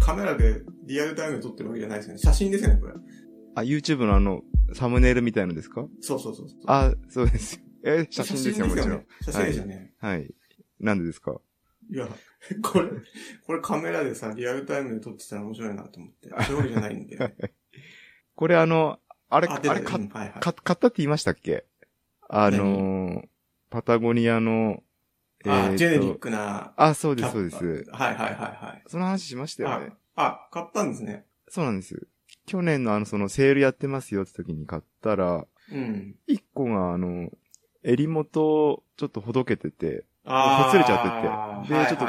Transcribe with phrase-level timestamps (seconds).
[0.00, 2.18] カメラでリアルタイムで撮ってるわけじゃないですよね。
[2.18, 2.94] 写真ですよね、これ。
[3.54, 4.42] あ、YouTube のあの、
[4.74, 5.86] サムネイルみたいのですか？
[6.00, 6.46] そうそうそう。
[6.66, 7.62] あ、そうですよ。
[7.84, 9.06] え、写真ですよ、もちろん。
[9.22, 9.94] 写真ですよね。
[9.98, 10.34] はい。
[10.80, 11.40] なんでですか？
[11.92, 12.06] いや、
[12.62, 12.88] これ、
[13.46, 16.28] これカメラでさ、リアルタイムで撮ってたら面白いなと思って。
[16.46, 17.18] そういうわけじゃないんで。
[18.36, 18.98] これあの、
[19.28, 20.40] あれ、あれ、はいはい。
[20.40, 21.66] か買ったって言いましたっけ？
[22.28, 23.28] あのー、
[23.70, 24.82] パタゴニアの、
[25.46, 26.72] あ、ジェネリックな。
[26.76, 27.56] あ、そうです、そうです。
[27.56, 28.82] はいはいはいはい。
[28.86, 29.92] その話しましたよね。
[30.16, 31.24] あ、あ、買ったんですね。
[31.48, 32.06] そうなんです。
[32.46, 36.16] 去年のあの、そのセールやってますよって時に買ったら、うん。
[36.26, 37.30] 一個があの、
[37.82, 42.04] 襟元ちょっとほどけてて、あーほつれちゃっててでちょっと。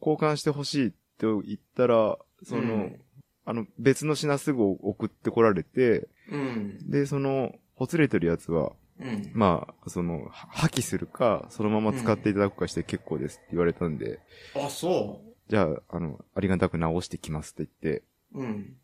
[0.00, 3.00] 交換してほしいって言ったら、その、うん
[3.44, 6.90] あの、別の品すぐ送ってこられて、うん。
[6.90, 9.30] で、その、ほつれてるやつは、うん。
[9.32, 14.20] まあ、その、は破棄するか、そのまま使っていただくかして結構ですって言われたんで、
[14.54, 18.02] あ、そじゃあ、あの、ありがたく直してきますって言って、
[18.34, 18.40] う。
[18.40, 18.76] うん。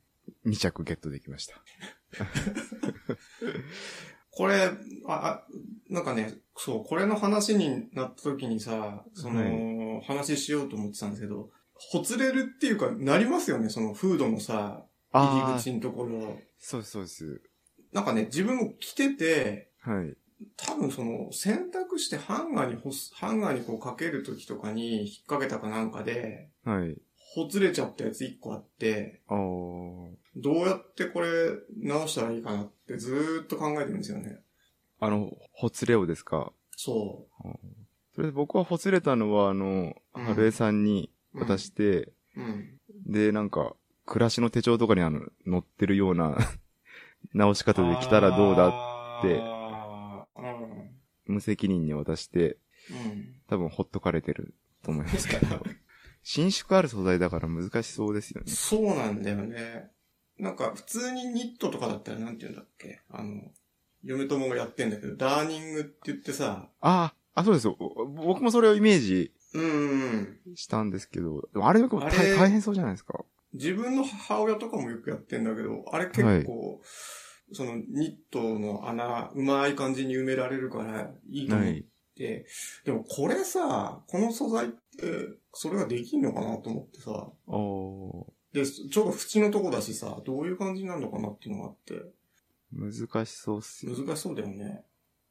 [0.46, 1.60] 2着ゲットできました。
[4.30, 4.72] これ、あ、
[5.06, 5.46] あ、
[5.88, 16.38] なんかね、そう、これの話になった時にさ、その、話しようと思ってたんですけど、ほつれるっていうか、なりますよね、そのフードのさ、入り口のところ。
[16.58, 17.42] そうです、そうです。
[17.92, 20.16] なんかね、自分も着てて、はい。
[20.56, 26.96] 多分その、洗濯してハンガーに干す、ハンガーにこうかける時とかに引っ掛けたかなんかで、はい。
[27.34, 30.16] ほつれちゃったやつ一個あって、ああ、ど
[30.52, 31.28] うやってこれ
[31.76, 34.40] 直したらいいかなってずーっと考えてるんですよね。
[35.00, 36.52] あの、ほつれをですか？
[36.76, 37.26] そ
[38.14, 41.44] それで僕はほつれたのは、あの、うん春江さんにう。
[41.44, 42.78] 渡して、うん。
[43.06, 43.74] で、なんか、
[44.06, 46.36] 暮らしの手帳とかにあの、載ってるような
[47.34, 48.72] 直し方で来たらどうだっ
[49.22, 49.53] て。
[51.26, 52.58] 無責任に渡して、
[52.90, 53.34] うん。
[53.48, 55.64] 多分ほっとかれてると思いますけど。
[56.22, 58.50] 伸縮ある素材だから難しそうですよね。
[58.50, 59.90] そうなんだよね。
[60.38, 63.02] なんか、普通にニットとかだったらなんて言うんだっけ？
[63.10, 63.52] あの、
[64.02, 67.76] 嫁友がやってんだけど、ダーニングって言ってさ、ああ、あ、そうですよ。
[67.78, 69.32] お僕もそれをイメージ。
[70.56, 73.24] したんですけど、あれ大あれ大変そうじゃないですか。
[73.52, 76.82] 自分の母親とかもよくやってんだけど、あれ結構、
[77.52, 81.84] そのニットの穴、うまい感じに埋められるからいいと思っはい。
[82.16, 82.46] て、
[82.84, 84.76] でもこれさ、この素材って、
[85.52, 92.02] それができんのかなと思ってさ、おで、ちょうど縁のとこだしさ、どういう感じになるのかなっていうのがあって、
[92.72, 93.94] 難しそうっすよ。
[93.96, 94.84] 難しそうだよね。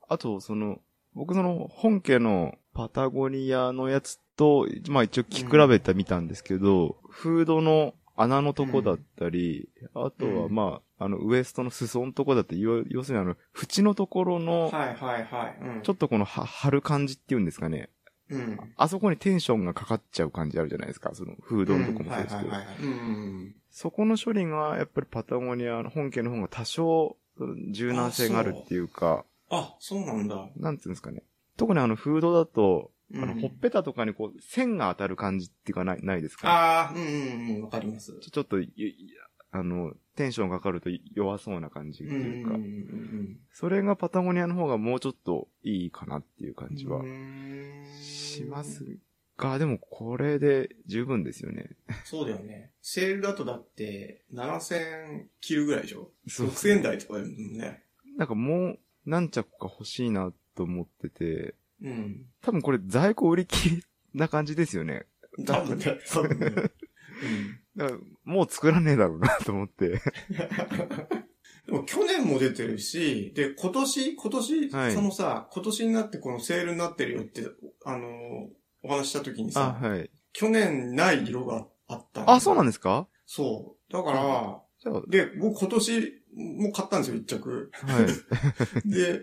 [0.08, 0.80] あと、その、
[1.14, 15.58] 僕その本家のパタゴニアのやつと、まあ一応着比べてみたんですけど、フードの穴のとこだったり、あとはうんまあ、あのウエストの裾のとこだって、要要するにあの、縁のところの、はいはいはい。
[15.62, 17.90] うん、ちょっとこのは張る感じっていうんですかね。
[18.30, 18.60] うん。
[18.78, 21.12] あそこにテンションがかかっちゃう感じあるじゃないですか。
[21.14, 22.50] そのフードのとこもそうですけど。
[22.50, 22.86] はいはいはいはい。
[22.86, 23.56] うん。
[23.70, 27.18] そこの処理が、やっぱりパタゴニアの本家の方が多少、
[27.72, 30.50] 柔軟性があるっていうか、あ、そうなんだ。
[30.56, 31.24] なんていうんですかね。
[31.58, 37.04] 特にあのフードだと、うんあの、ほっぺたとかにこう、線が当たる感じっていうかない、ないですか、ああ、うんう
[37.54, 38.12] んうん、わかります。
[38.22, 38.58] ちょちょっと
[39.52, 47.04] あの、テンションかかると弱そうな感じってうんうんいうか、うんそれがパタゴニアの方がもうちょっといいかなっていう感じは
[48.02, 48.98] します
[49.38, 51.70] が、でもこれで十分ですよね。
[52.06, 52.72] そうだよね。
[52.82, 56.10] セールだとだって、7000切るぐらいでしょ？
[56.28, 57.84] そう ?6000 円台とかだもんね。
[58.18, 62.26] なんかもう何着か欲しいなと思ってて、うん。
[62.42, 63.84] 多分これ在庫売り切り
[64.14, 65.06] な感じですよね。
[65.46, 66.50] 多分ね、多分ね。
[67.76, 70.02] だからもう作らねえだろうなと思って。
[71.66, 77.46] でも去年も出てるし、で、今年、今年、はいそのさ、今年になってこのセールになってるよって、
[77.86, 78.10] あのー
[78.86, 80.10] お話しした時にあ、さ、はい。
[80.34, 83.08] 去年ない色があったあ、そうなんでですか？
[83.26, 83.94] そう。
[83.94, 87.72] だから、で、僕今年も買ったんですよ、一着。
[87.72, 88.08] はい。
[88.92, 89.22] で、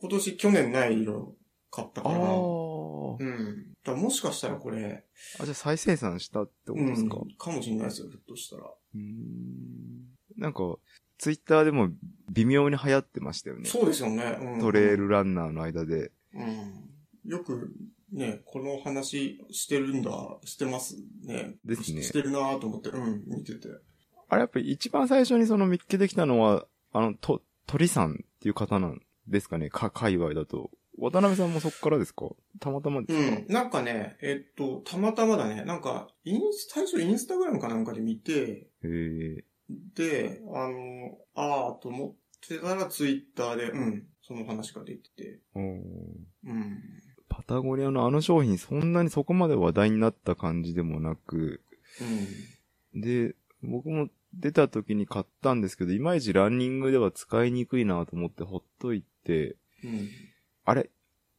[0.00, 1.36] 今年去年ない色
[1.74, 2.18] 買ったあから。
[2.18, 3.74] ーうん。
[3.84, 5.04] だからもしかしたらこれ、
[5.40, 5.44] あ。
[5.44, 8.62] じゃあ再生産したってことですか、うん、かもしれないですよ、ひょっとしたら。
[8.62, 10.76] うーんなんか、
[11.18, 11.90] ツイッターでも
[12.30, 13.66] 微妙に流行ってましたよね。
[13.66, 14.38] そうですよね。
[14.40, 16.12] うん、トレイルランナーの間で。
[16.34, 16.90] うん。
[17.24, 17.72] よく、
[18.12, 20.10] ね、この話してるんだ、
[20.44, 21.54] してますね。
[21.64, 23.68] ですねししてるなぁと思って、うん、見てて。
[24.28, 29.70] あれやっぱり一番最初にその見つけてきたのは、あの、と、鳥さんっていう方なんですかね？
[29.70, 30.70] か、界隈だと。
[30.98, 32.30] 渡辺さんもそっからですか？
[32.60, 33.52] たまたまですか、うん。
[33.52, 39.44] なんかね、えっと、たまたまだね、なんか、インス、最初インスタグラムかなんかで見て、へえ。
[39.94, 42.14] で、あの、あーと思っ
[42.46, 45.92] てたらツイッターで、うん、その話が出てて、うん。
[47.28, 51.60] パタゴニアのあの商品そんなにそこまで話題になった感じでもなく、
[52.94, 53.00] うん。
[53.00, 60.08] で、僕も出た時に買ったんですけど、いまいちランニングでは使いにくいなと思ってほっといて、うん。
[60.64, 60.90] あれ、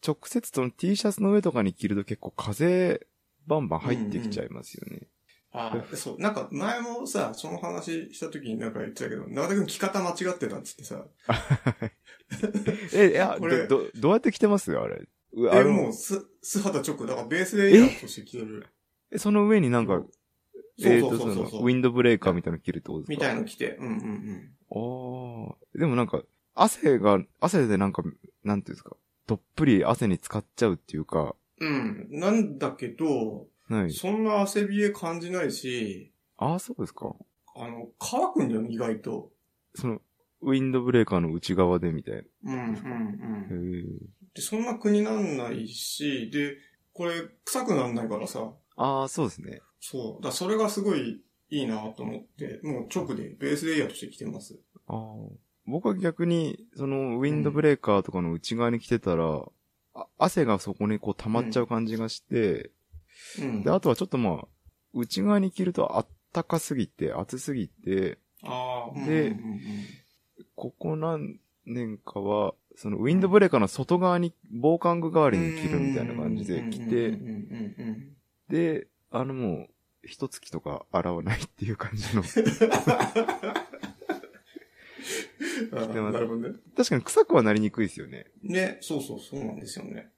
[0.06, 3.08] 直接その T シャツの上とかに着ると結構風
[3.48, 5.08] バンバン入ってきちゃいますよね。
[5.52, 6.20] ああ、そう。
[6.20, 11.06] なんか前もさ、その話した時になんか言ってたけど、長田くん着方間違ってたっつってさ。
[12.94, 14.72] え、いや、 これど、どどうやって着てます？
[14.78, 15.08] あれ。
[15.34, 17.06] うえ、のもう、す、素肌直。
[17.06, 18.68] だからベースレイヤーとして着てる。
[19.12, 19.18] え？
[19.18, 20.04] その上になんか、
[20.78, 23.10] そうえっ、と、そうそそうそうの、ウィンドブレーカーみたいなの着るってことですか？
[23.12, 23.78] みたいの着て。
[23.78, 25.78] うんうんああ。
[25.78, 26.22] でもなんか、
[26.54, 28.04] 汗が、汗でなんか、
[28.44, 32.08] なんていうんですか、どっぷり汗に使っちゃうっていうか、うん。
[32.12, 32.20] うん。
[32.20, 33.92] なんだけど、はい。
[33.92, 37.16] そんな汗びえ感じないし、ああ、そうですか。
[37.56, 39.32] あの、乾くんだよね、意外と。
[39.74, 40.02] その、
[40.42, 42.54] ウィンドブレーカーの内側でみたいな。
[42.54, 43.98] うんうんうん。
[44.34, 46.58] で、そんな苦になんないし、で、
[46.94, 47.14] これ、
[47.46, 48.54] 臭くなんないからさ。
[48.76, 49.62] ああ、そうですね。
[49.80, 50.24] そう。
[50.24, 54.60] だそれがすごいいいなと思って、もう直でベースレイヤーとして着てます。
[54.88, 54.96] ああ。
[55.68, 59.42] 僕は逆に、その、ウィンドブレーカーとかの内側に着てたら、
[59.96, 62.72] あ汗がそこにこう溜まっちゃう感じがして、
[63.40, 63.64] うん。
[63.64, 64.48] で、あとはちょっとまあ、
[64.94, 69.60] 内側に着るとあったかすぎて、暑すぎて、でうんうんうん
[70.56, 77.18] ここ何年かは、そのウィンドブレーカーの外側に防寒具代わりに着るみたいな感じで着て、
[78.50, 79.70] で、あのもう、
[80.04, 82.24] 一月とか洗わないっていう感じの。
[85.72, 86.56] でもーなるほどね。
[86.76, 88.28] 確かに臭くはなりにくいですよね。
[88.44, 90.10] ね、そうそう、そうなんですよね。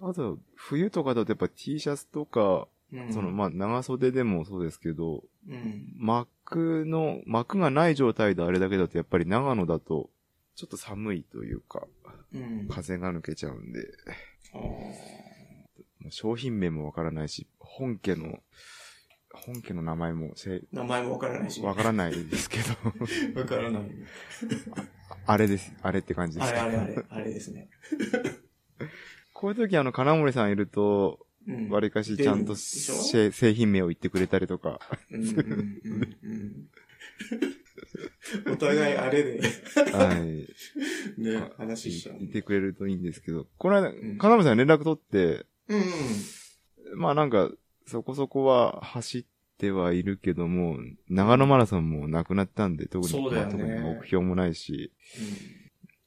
[0.00, 5.92] あと、冬とかだとやっぱ T シャツとか、うんその、まあ、長袖でもそうですけど、うん。
[5.98, 10.08] 幕の、幕がない状態であれだけだとやっぱり長野だと、
[10.54, 11.86] ちょっと寒いというか、
[12.32, 12.68] うん。
[12.68, 13.88] 風が抜けちゃうんで、
[16.10, 18.38] 商品名もわからないし、本家の、
[19.46, 21.60] 本家の名前もせ名前もわからないし。
[21.62, 22.64] わからないですけど、
[23.40, 23.82] わからない。
[25.26, 25.72] あれです。
[25.82, 27.68] あれって感じですあれあれあれ、あれですね。
[29.32, 31.70] こういう時あの、金森さんいると、うん。
[31.70, 34.80] わりかしちゃんと製品名を言ってくれたりとか、
[35.10, 36.08] うんうんうん
[38.46, 38.52] うん。
[38.52, 39.40] お互いあれで、
[39.92, 41.22] はい。
[41.22, 42.18] ね、話しちゃう。
[42.18, 46.98] 言ってくれるといいんですけど、この間、ん金森さんに連絡取って、うんうん。
[46.98, 47.50] まあなんか、
[47.88, 49.24] そこそこは走っ
[49.56, 50.76] てはいるけども、
[51.08, 53.70] 長野マラソンもなくなったんで、特に、そうだよねまあ特に
[54.00, 54.92] 目標もないし、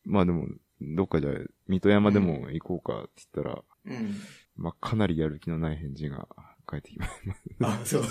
[0.05, 0.47] まあでも、
[0.79, 1.31] どっかじゃ、
[1.67, 3.93] 水戸山でも行こうかって言ったら、うん。
[3.93, 4.13] うん。
[4.55, 6.27] まあかなりやる気のない返事が
[6.67, 7.11] 返ってきまし
[7.59, 7.81] た。
[7.81, 8.03] あ、そう。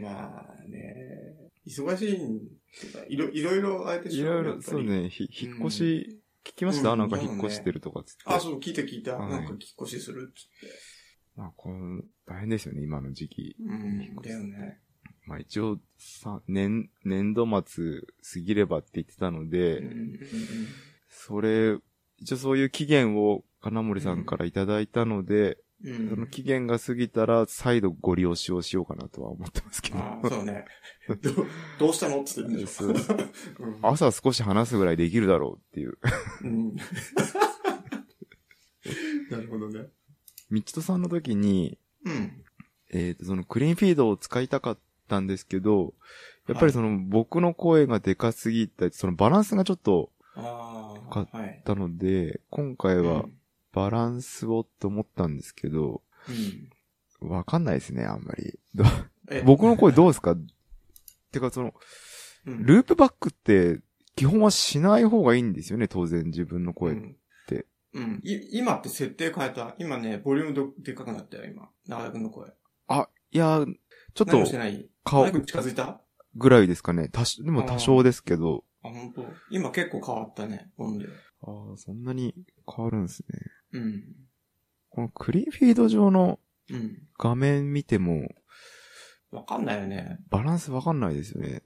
[0.00, 2.40] まあね、忙しいん
[2.80, 8.22] てかいろいろいろあれでしょいろいろ、やっぱりそうね、ひ引っ越し、聞きました、うんなんか引っ越してるとかっつって。
[8.26, 9.16] あ、そう、聞いた聞いた。
[9.16, 10.95] はいなんか引っ越しするっつって。
[11.36, 13.56] まあ、この、大変ですよね、今の時期。
[13.60, 14.80] うん、だよね。
[15.26, 20.18] まあ一応、さ、年、年度末過ぎればって言ってたので、うんうん
[21.08, 21.78] それ、
[22.18, 26.08] 一応そういう期限を金森さんからいただいたので、うん。
[26.08, 29.98] その期限が過ぎたら再度ご利用しをしようかなとは思ってますけど。
[29.98, 30.64] ああ、そうね。
[31.20, 31.34] どう、
[31.78, 32.22] どうしたの？
[32.22, 32.86] って言ってるんでしょ。
[32.86, 32.96] うん
[33.82, 35.98] 朝少し話すぐらいできるだろうっていう。
[36.42, 36.76] うん。
[39.30, 39.86] なるほどね。
[40.50, 42.44] ミッチトさんの時に、うん。
[42.92, 44.78] えっ、と、そのクリーンフィードを使いたかっ
[45.08, 45.94] たんですけど、
[46.48, 51.62] やっぱりその僕の声がでかすぎた、そのバランスがちょっとあかあ、はいあっ。
[51.64, 53.24] たので、今回は
[53.72, 56.02] バランスをと思ったんですけど、
[57.20, 57.28] うん。
[57.30, 58.58] わかんないですね、あんまり。
[59.44, 60.36] 僕の声どうですか？
[61.32, 61.74] てかその、
[62.46, 63.80] うんループバックって
[64.14, 66.92] 基本はしない方がいいんですよね、当然自分の声。
[66.92, 67.16] うん。
[67.94, 68.20] うん。
[68.22, 69.74] い、今って設定変えた？
[69.78, 71.68] 今ね、ボリュームどでっかくなったよ、今。
[71.86, 72.50] 長田くんの声。
[72.88, 73.64] あ、いや、
[74.14, 74.88] ちょっ何ともしてない？
[75.04, 76.00] 顔近づいた？
[76.34, 77.08] ぐらいですかね。
[77.08, 78.64] 多少、でも多少ですけど。
[78.82, 79.24] あ、本当？
[79.50, 81.08] 今結構変わったね、音量。
[81.42, 82.34] ああ、そんなに
[82.66, 83.38] 変わるんですね。
[83.72, 84.04] うん。
[84.90, 86.38] このクリーンフィード上の
[86.68, 86.98] うん。
[87.18, 88.28] 画面見ても、
[89.30, 90.18] わかんないよね。
[90.30, 91.62] バランスわかんないですよね。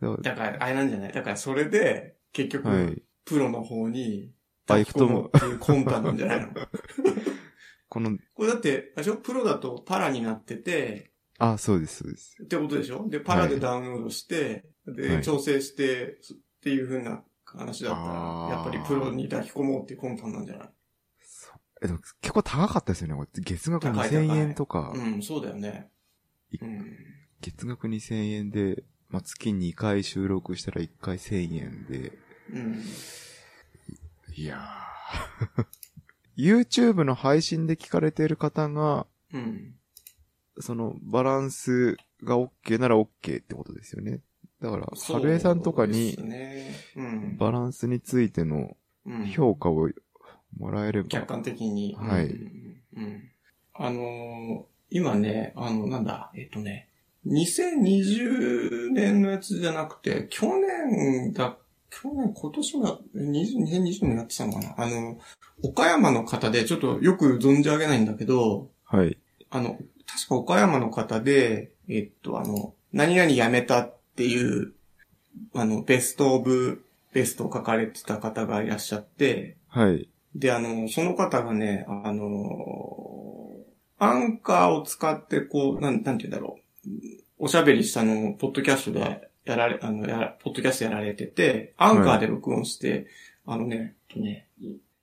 [0.00, 1.12] だかだから、あれなんじゃない？
[1.12, 3.02] だからそれで、結局、らはい。
[3.24, 4.32] プロの方に、
[4.74, 6.48] あ行くと思うっていう魂胆なんじゃないの
[7.88, 9.16] この、これだって、あれでしょ？
[9.16, 12.36] プロだとパラになってて、あ、そうです、そうです。
[12.42, 13.08] ってことでしょ？
[13.08, 15.22] で、パラでダウンロードして、で、はい。
[15.24, 18.50] 調整して、そっていう風な話だったあー。
[18.50, 20.68] ら、やっぱりプロに抱き込もうっていう魂胆なんじゃない？
[21.20, 23.14] そうえ、でも結構高かったですよね。
[23.14, 23.28] これ。
[23.42, 24.38] 月額高い2000高い。
[24.38, 25.88] 円とか、うん、そうだよね。
[26.50, 26.96] いうん。
[27.40, 32.12] 月額2000円で、まあ、月2回収録したら1回1000円で、
[32.52, 32.82] うん。
[34.38, 35.64] いやー
[36.36, 39.74] YouTube の配信で聞かれている方が、うん。
[40.60, 44.20] その、バランスが OK なら OK ってことですよね。
[44.62, 46.72] だから、春江さんとかにす、ね。
[46.94, 47.36] うん。
[47.36, 48.76] バランスについての
[49.06, 49.88] うん評価を
[50.56, 51.08] もらえれば。
[51.08, 51.96] 客観的に。
[51.98, 52.78] はいうん。
[52.96, 53.22] うん
[53.74, 56.88] あのー今ね、あの、なんだ、えっとね、
[57.26, 61.58] 2020年のやつじゃなくて、去年だ、
[61.90, 64.74] 去年、今年も、20 2020年やってたのかな？
[64.76, 65.18] あの、
[65.62, 69.18] 岡山の方で、ちょっとよく存じ上げないんだけど、はい。
[69.50, 74.72] あの、確か岡山の方で、えっと、あの、何々辞めたっていう、
[75.54, 80.08] あの、ベストオブベストを書かれてた方がいらっしゃって、はい。
[80.34, 83.56] で、あの、その方がね、あの、
[83.98, 86.90] アンカーを使って、こう、なん、なんて言うんだろう。
[87.38, 93.06] おしゃべりしたのを、ポッドキャストでやられ、あの、やら、ポッドキャストやられてて、アンカーで録音して、
[93.46, 94.48] あのね、とね、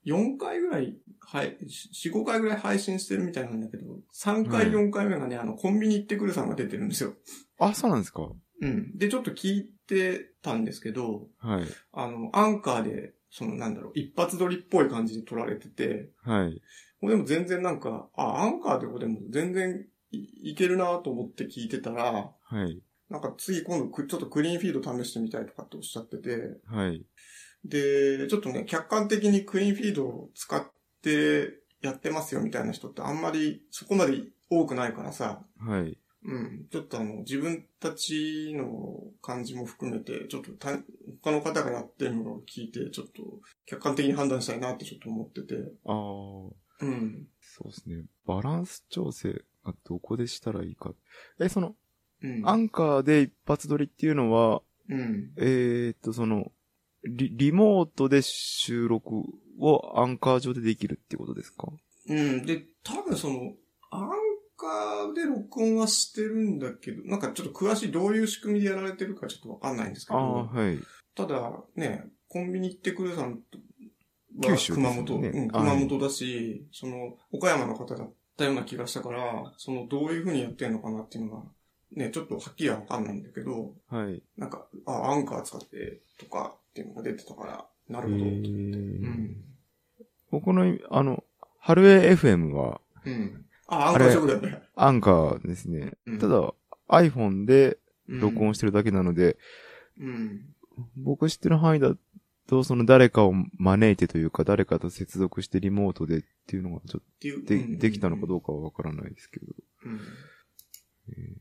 [0.05, 7.13] 4回ぐらい、はい、4、5回ぐらい配信してるみたいなんだけど、3回、はい4回目がね、あの、コンビニ行ってくるさんが出てるんですよ。
[7.59, 8.29] あ、そうなんですか？
[8.61, 8.97] うん。
[8.97, 11.65] で、ちょっと聞いてたんですけど、はい。
[11.93, 16.61] あの、アンカーで、そのなんだろう、一発撮りっぽい感じで撮られてて、はい。
[17.01, 22.81] もうでも全然なんか、あ、アンカーでこでも全然いいけるなと思って聞いてたら、はい。
[23.09, 27.05] なんか次今度くちょっとクリーンフィード試してみたいとかっておっしゃってて、はい。
[27.63, 30.63] で、ちょっとね、客観的にクリーンフィードを使っ
[31.01, 35.97] てやってますよみたいな人ってあんまりそこまで多くないからさ、はい。
[36.27, 36.65] うん。
[36.71, 40.71] ちょっとあの、自分たちの感じも含めて、ちょっとた
[41.23, 43.21] 他の方がやってるのを聞いて、ちょっと
[43.65, 45.55] 客観的に判断したいなってちょっと思ってて。
[45.85, 46.85] ああ。
[46.85, 47.27] うん。
[47.39, 48.05] そうですね。
[48.25, 50.93] バランス調整がどこでしたらいいか。
[51.39, 51.75] え、その、
[52.25, 52.47] うん。
[52.49, 55.31] アンカーで一発撮りっていうのは、うん。
[55.37, 56.51] えー、っと、その、
[57.03, 59.23] リ、リモートで収録
[59.59, 61.67] をアンカー上でできるってことですか？
[62.09, 62.45] うん。
[62.45, 63.53] で、多分その、
[63.91, 64.09] アン
[64.57, 70.79] カーで録音はしてるんだけど、なんかちょっと詳しいどういう仕組みでやられてるかちょっとわかんないんですけああ、ど、はい。
[71.15, 73.37] ただね、コンビニ行ってくるさんは
[74.41, 81.43] 九州ですよ熊本、ねうん、はい熊本だし、その、岡山の方だったような気がしたから、その、どういう風にやってんのかなっていうのが、
[81.95, 84.21] ね、ちょっとはっきりはわかんないんだけど、はい。
[84.37, 88.25] なんか、あ、アンカー使ってとかっていうのが出てたから、なるほど。
[88.25, 89.35] えうーん。
[90.31, 91.23] 僕の、あの、
[91.59, 93.45] 春江 FM はうん。
[93.67, 94.61] あ、アンカー直だよね。
[94.75, 95.93] アンカーですね。
[96.05, 96.53] うんただ、
[96.89, 99.37] iPhone でうん録音してるだけなので、
[99.99, 100.53] うん。
[100.97, 101.95] 僕知ってる範囲だ
[102.47, 107.01] と、その誰かを招いてというか、誰かと接続してリモートでっていうのがちょっ。
[107.01, 109.45] とで、うんできたのかどうかはわからないですけど。
[109.85, 109.99] うん
[111.09, 111.35] え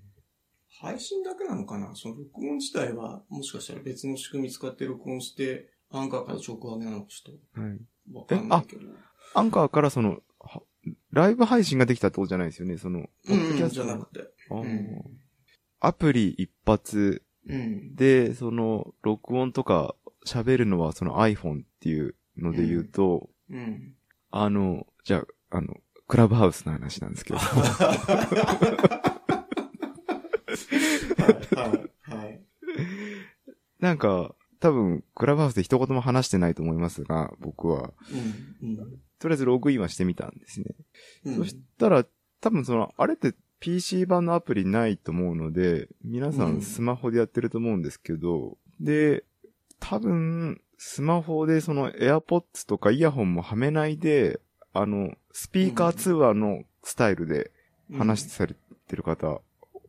[0.84, 1.94] 配信だけなのかな？
[1.94, 7.78] その録音自体は、もしかしたら別の仕組み使って録音して、アンカーから直上げなのかちょっーはい。
[8.12, 8.82] とわかんないけど。
[9.34, 10.62] アンカーからその、は
[11.12, 14.20] ライブ配信ができたってことじゃないですよね、その、ポッドキうん、ャストじゃなくて。
[14.50, 15.18] あーうん
[15.80, 17.94] アプリ一発うん。
[17.94, 19.94] で、その、録音とか
[20.26, 23.94] 喋るのはその iPhone っていうので言うと、うん。
[24.30, 25.76] あの、じゃあ、あの、
[26.08, 27.38] クラブハウスの話なんですけど。
[31.54, 32.40] はい。
[33.80, 37.92] なんか、多分、クラブハウスで一言も話してないと思いますが、僕は。
[38.62, 38.76] うん、
[39.18, 40.66] とりあえずログインはしてみたんですね。
[41.24, 41.36] うん。
[41.36, 42.06] そしたら、
[42.40, 49.24] 多分その、あれって PC 版のアプリないと思うので、皆さうんんスマホでやってると思うんですけど、で、
[49.80, 54.40] 多分、スマホでその AirPods とかイヤホンもはめないで、
[54.72, 57.50] あの、スピーカー通話のスタイルで
[57.96, 58.54] 話され
[58.86, 59.40] てる方、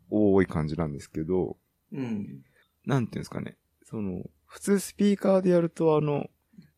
[0.09, 1.57] 多い感じなんですけど、
[1.91, 2.43] うん。
[2.85, 3.57] なんていうんですかね。
[3.83, 6.29] その、普通スピーカーでやるとあの、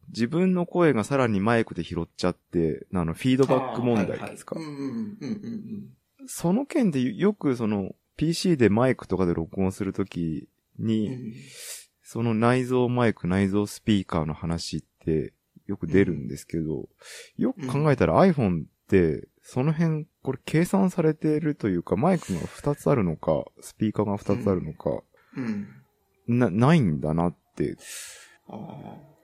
[0.10, 4.56] 自分の声がさらにマイクで拾っちゃって、あの、フィードバック問題ですか
[6.28, 10.86] その件でよくその PC でマイクとかで録音するときうん。
[10.88, 11.34] に、うん
[12.10, 15.34] その内蔵マイク、内蔵スピーカーの話って
[15.66, 16.88] よく出るんですけど、
[17.36, 25.02] よく考えたら iPhone ってその辺これ計算されてるというかマイクが2つあるのか、スピーカーが2つあるのか、
[25.38, 25.68] うん。
[26.28, 27.78] な、ないんだなって。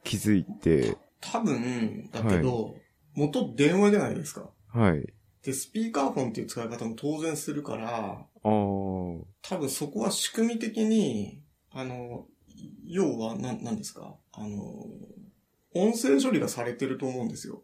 [0.06, 2.74] 気づいて、多分、だけど、
[3.16, 4.50] 元電話じゃないですか。
[4.70, 5.14] はい。
[5.44, 12.28] で、スピーカーフォンっていう使い方も当然するから、あー、多分そこは仕組み的に、あの、
[12.86, 14.16] 要は、な、なんですか？
[14.32, 14.58] あの、
[15.76, 17.64] 音声処理がされてると思うんですよ。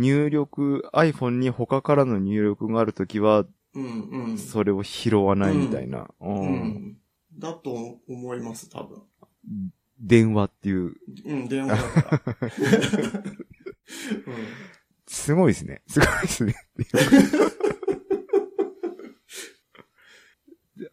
[0.00, 4.38] 入力、iPhone に他からの入力があるときは、うん、うん。
[4.38, 6.08] それを拾わないみたいな。
[6.20, 6.96] ううんん。
[7.38, 9.02] だと思います、多分。
[10.00, 10.94] 電話っていう、
[11.26, 12.42] うん、電話だから。
[15.06, 15.82] すごいですね。
[15.86, 16.54] すごいですね。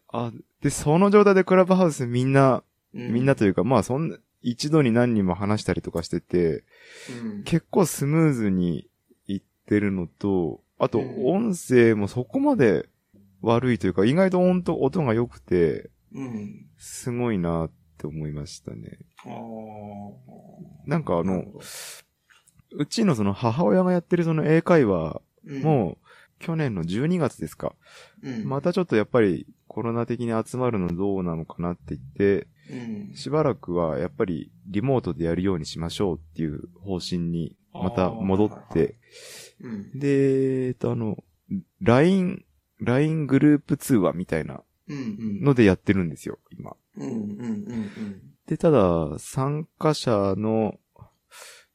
[0.08, 2.62] あ、で、その状態でクラブハウスみんな、
[2.94, 6.64] うんみんなというか、まあそんな、一度に何人も話したりとかしてて、
[7.22, 8.87] うん結構スムーズにい
[9.68, 12.88] ってるのと、あとうん音声もそこまで
[13.42, 16.66] 悪いというか、意外と音と音が良くて、うん。
[16.78, 18.98] すごいなって思いましたね。
[20.86, 21.44] なんかあの
[22.70, 25.98] うちのその母親がやってるその英会話うん、も、
[26.38, 27.74] 去年の12月ですか。
[28.22, 32.46] うん、またちょっとやっぱりコロナ的に集まるのどうなのかなって言って、うん、
[33.14, 38.96] しばらくはやっぱりリモートでやるようにしましょうっていう方針にまた戻って、
[39.60, 41.22] うん、で、えっとあの、
[41.80, 42.44] LINE、
[42.80, 44.62] LINE グループ通話みたいな。
[44.90, 46.74] のでやってるんですよ、今。
[48.46, 50.78] で、ただ、参加者の、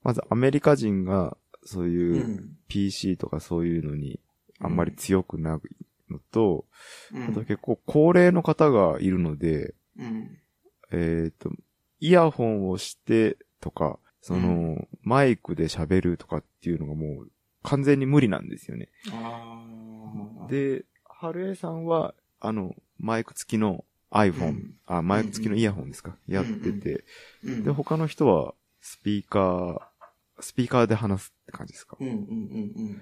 [0.01, 1.91] まずアメリカ人がそううん。
[1.91, 4.19] いうう PC とかそういうのに
[4.59, 6.65] あんまり強くないのと、
[7.13, 10.37] うん、あと結構高齢の方がいるので、うん、
[10.93, 11.51] えっ、と、
[11.99, 17.31] イヤホンをしてとか、その、うマイクで喋るとかっていうのがもう
[17.63, 18.89] 完全に無理なんですよね。
[20.49, 24.75] で、春江さんは、あの、マイク付きの iPhone、うん。
[24.85, 27.03] あ、マイク付きのイヤホンですか、やってて、
[27.43, 31.97] うん、で、他の人はスピーカー、スピーカーで話すって感じですか？
[31.99, 33.01] うん、うん、うん、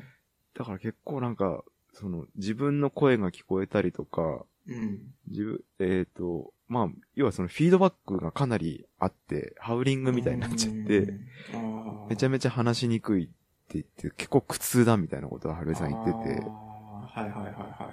[0.53, 5.13] だから結構なんか、その、自分の声が聞こえたりとか、うん。
[5.27, 13.33] 自分、えっ、と、まあ、要はそのフィードバックがかなりあって、ハウリングみたいになっちゃって、うん、めちゃめちゃ話しにくいって
[13.73, 17.91] 言って、結構苦痛だみたいなことを春江さん言ってて、はいはいはいは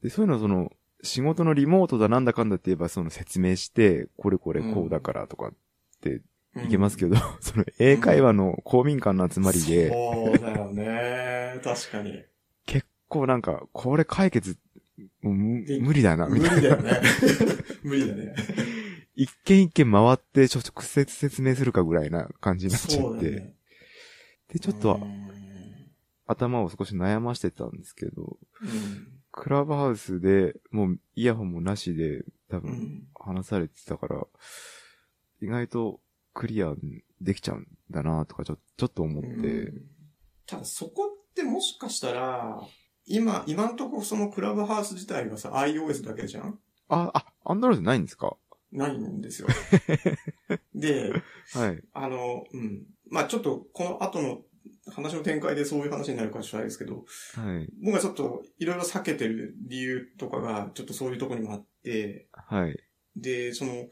[0.00, 0.02] い。
[0.02, 5.52] で、そういうのをその、仕事のリモートだなんだかんだって言えばその説明して、これこれこうだからとかっ
[6.00, 6.22] て
[6.64, 11.60] いけますけど、 その英会話の公民館の集まりで、そうだよね。
[11.62, 12.24] 確かに。
[12.64, 14.56] 結構なんか、これ解決、
[15.34, 16.56] 無理だな、無みたいな。
[16.56, 17.00] 理だよね。
[17.82, 18.34] 無理だね。
[19.14, 23.54] 一軒一軒回って直接説明するかぐらいな感じになっちゃって、ね。
[24.48, 25.26] で、ちょっとうん
[26.28, 33.06] 頭を少し悩ましてたんですけど、うんクラブハウスでもうイヤホンもなしで多分うん。
[33.14, 34.26] 話されてたから、
[35.42, 36.00] 意外と
[36.32, 36.74] クリア
[37.20, 39.86] できちゃうんだなとかちょちょっと思って、うん
[40.46, 42.60] ただそこってもしかしたら、
[43.06, 46.58] 今、今んとこそのクラブハウス自体がさ、iOS だけじゃん？
[46.88, 48.36] あ、あ、アンドロイドないんですか？
[48.72, 49.48] ないんですよ。
[50.74, 51.12] で、
[51.54, 51.82] はい。
[51.94, 52.84] あの、うん。
[53.08, 54.42] まあちょっと、この後の
[54.92, 57.68] 話の展開でそういう話になるかもしれないですけど、はい。
[57.82, 62.76] 僕がちょっといろいろ避けてる理由とかが、ちょっとそういうところにもあって、はい。
[63.14, 63.88] で、その、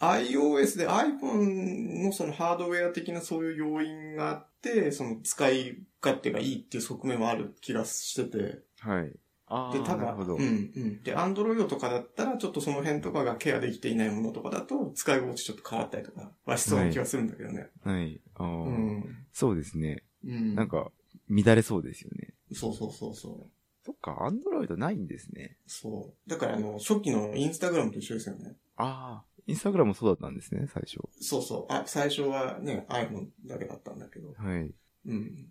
[0.00, 9.12] iOS で iPhone のそのハードウェア的なそういう要因があって、その使い勝手がいいっていう側面はある気がしてて、はい。
[9.46, 10.36] あで、ただ、なるほど。
[10.36, 11.02] うん、うん。
[11.02, 17.68] で、Android とかだったら、ちょっとその辺とかがケアできていないものとかだと、使い心地ちょっと変わったりとかはしそうな気がするんだけどね。
[17.84, 18.20] はい。
[18.34, 19.16] あーうん。
[19.32, 20.02] そうですね。
[20.24, 20.54] うん。
[20.54, 20.90] なん、か、
[21.28, 22.34] 乱れそうですよね。
[22.52, 23.50] そうそうそうそう。
[23.84, 25.56] そっか、アンドロイドないんですね。
[25.66, 26.30] そう。
[26.30, 28.56] だから、あの、初期のインスタグラムと一緒ですよね。
[28.76, 31.00] ああ、インスタグラムもそうだったんですね、最初。
[31.20, 31.72] そうそう。
[31.72, 34.34] あ、最初はね、iPhone だけだったんだけど。
[34.38, 34.72] はい。
[35.06, 35.48] うん。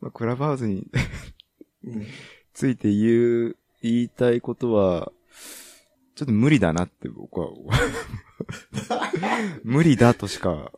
[0.00, 0.86] まあ、クラブハウスに
[1.84, 2.06] うん。
[2.54, 5.12] ついて言う、言いたいことは、
[6.14, 7.48] ちょっと無理だなって僕は、
[9.64, 10.72] 無理だとしか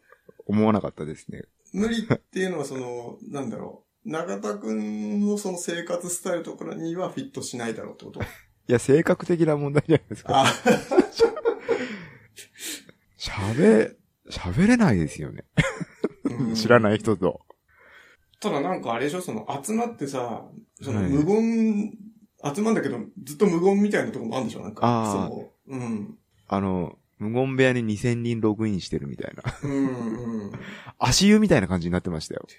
[0.46, 1.44] 思わなかったですね。
[1.72, 4.10] 無理っていうのはその、なんだろう。
[4.10, 8.20] 永田くんのその生活スタイルとかにはフィットしないだろうってこと？
[8.20, 8.24] い
[8.68, 10.42] や、性格的な問題じゃないですか。
[10.42, 10.46] あ、
[13.18, 13.96] 喋、
[14.30, 15.44] 喋れないですよね。
[16.54, 17.40] 知らない人と。
[18.44, 20.44] ただなんかあれでしょ、その集まってさ、
[20.82, 21.96] そのはい無言、
[22.54, 24.80] 集まんだけどずっと無言みたいなとこもあるんでしょなんか。
[24.82, 25.74] あーそう。
[25.74, 26.18] うん。
[26.46, 29.42] あの、無言部屋に2000人ログインしてるみたいな。
[29.62, 30.52] うんうん。
[30.98, 32.46] 足湯みたいな感じになってましたよ。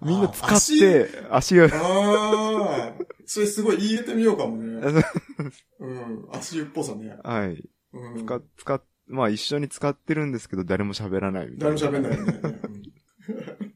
[0.00, 2.92] みんな使って、足湯、ああ、
[3.26, 4.80] それすごい言い入れてみようかもね。
[5.80, 6.28] うん。
[6.32, 7.16] 足湯っぽさね。
[7.24, 7.68] はい。
[7.92, 8.24] うん。
[8.24, 11.76] 使っ、使っ、まあ一緒に使ってるんですけど誰も喋らないみたいな。
[11.76, 13.74] 誰も喋んないよね。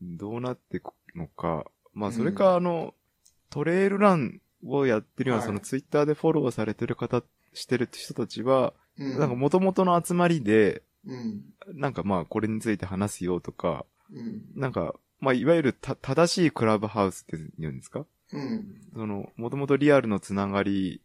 [0.00, 1.64] どうなっていくのか。
[1.94, 2.94] まあそれかあの、
[3.48, 7.22] トレイルランをやってるような、はいそのツイッターでフォローされてる方、
[7.54, 9.18] してる人たちは、うん。
[9.18, 11.42] なんか元々の集まりで、うん。
[11.74, 14.42] なんかまあこれについて話すよとか、うん。
[14.54, 18.04] なんか、まあいわゆるた正しいクラブハウスって言うんですか？
[18.32, 18.80] うん。
[18.94, 21.00] その、もともとリアルのつながり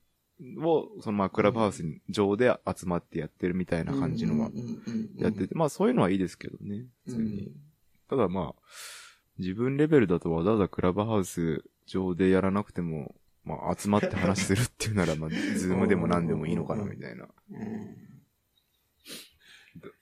[0.59, 4.51] を、そのまあクラブハウス上で集まってやってるみたいな感じのは
[5.17, 6.85] やってて、まあそういうのはいいですけどね。
[7.05, 7.43] 普通に。
[7.43, 7.51] うん
[8.09, 8.61] ただまあ、
[9.37, 17.27] 自分レベルだとわざわざクラブハウス上でやらなくても、まあ、集まって話するっていうなら、まあ、ズームでも何でもいいのかな、みたいな。
[17.51, 18.07] うん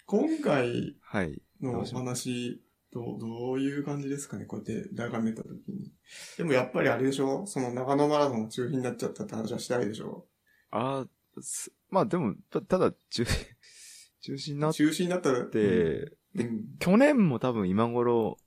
[0.07, 1.41] 今回はい。
[1.61, 2.61] のお話、
[2.95, 4.45] どう、どういう感じですかね？
[4.45, 5.91] こうやって眺めたときに。
[6.37, 7.45] でもやっぱりあれでしょ？
[7.45, 10.25] その長野マラソンが中止になっちゃったって話はしたいでしょ？
[10.71, 13.25] ああ、すまあでも、たただ、中、
[14.21, 15.43] 中止になっ中止になったら。
[15.45, 16.75] て、うん。
[16.79, 18.37] 去年も多分今頃、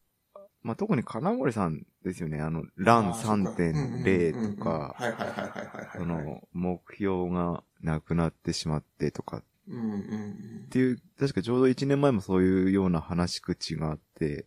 [0.62, 2.40] まあ特に金森さんですよね。
[2.40, 5.98] あの、ランあーそっか3.0とか、はいはいはいはいはいはい。
[5.98, 10.66] そ、の、目標がなくなってしまってとかっうんうんうん。
[10.70, 14.46] ていう、確かちょうど1年前もそういうような話し口があって、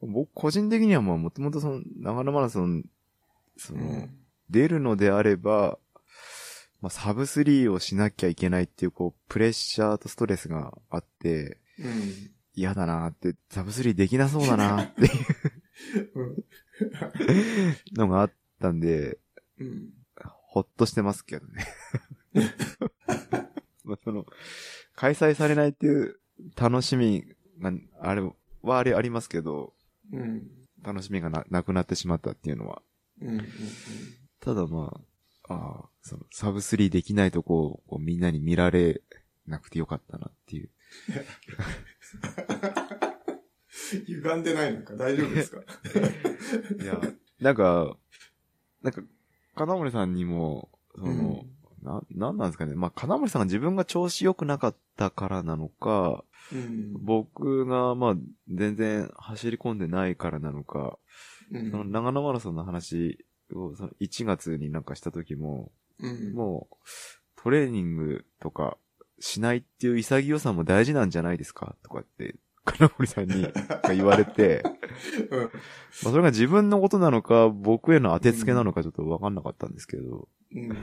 [0.00, 2.84] 僕個人的にはもうもともとその、長野マラソン、
[3.56, 4.16] その、うん。
[4.48, 5.78] 出るのであれば、
[6.80, 12.30] まあ、サブ3をしなきゃいけないっていう、こう、プレッシャーとストレスがあって、うん。
[12.54, 17.96] 嫌だなーって、サブ3できなそうだなーっていううん。
[17.96, 19.18] のがあったんで、
[19.58, 19.90] うん。
[20.24, 21.66] ほっとしてますけどね。
[23.90, 24.24] まあ、その、
[24.94, 26.16] 開催されないっていう
[26.56, 27.24] 楽しみ
[27.60, 28.22] が、あれ
[28.62, 29.74] はあれありますけど、
[30.12, 30.48] うん。
[30.82, 32.82] 楽しみがななくなってしまったっていうのは。
[33.20, 33.28] うん。
[33.28, 33.48] うん。
[34.40, 35.00] ただま
[35.48, 39.02] あ、ああ、その、サブ3できないとこをみんなに見られ
[39.46, 40.70] なくてよかったなっていう。
[44.06, 44.94] 歪んでないのか？
[44.94, 45.60] 大丈夫ですか？
[46.80, 47.00] いや、
[47.40, 47.96] なんか、
[48.82, 49.02] なんか、
[49.56, 51.44] 金森さんにも、その、
[51.82, 52.74] な、なんなんですかね。
[52.74, 56.92] まあ、金森さんが自分が調子良くなかったからなのか、うん。
[56.94, 58.14] 僕が、まあ、
[58.48, 60.98] 全然走り込んでないからなのか、
[61.52, 61.70] うん。
[61.70, 66.32] その長野マラソンの話を、その1月になんかした時も、うん。
[66.34, 66.76] もう、
[67.42, 68.76] トレーニングとか
[69.18, 73.46] しないっていう潔さも大事なんじゃないですかとかって、金森さんに
[73.88, 74.62] 言われて、
[75.30, 75.40] うん。
[75.40, 75.50] まあ
[76.02, 80.76] それが自分のことなのか、僕への当てつけなのかちょっとわかんなかったんですけど、うん。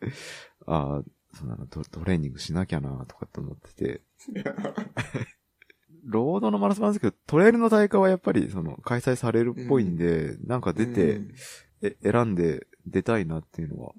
[0.66, 4.02] ああ、そうなのト、トレーニングしなきゃなとかって思ってて、
[6.04, 11.34] ロードのマラソンなんですけど、トレイルの大会はやっぱりその開催されるっぽいんで、なんか出て、うん。
[11.82, 13.94] え、選んで出たいなっていうのは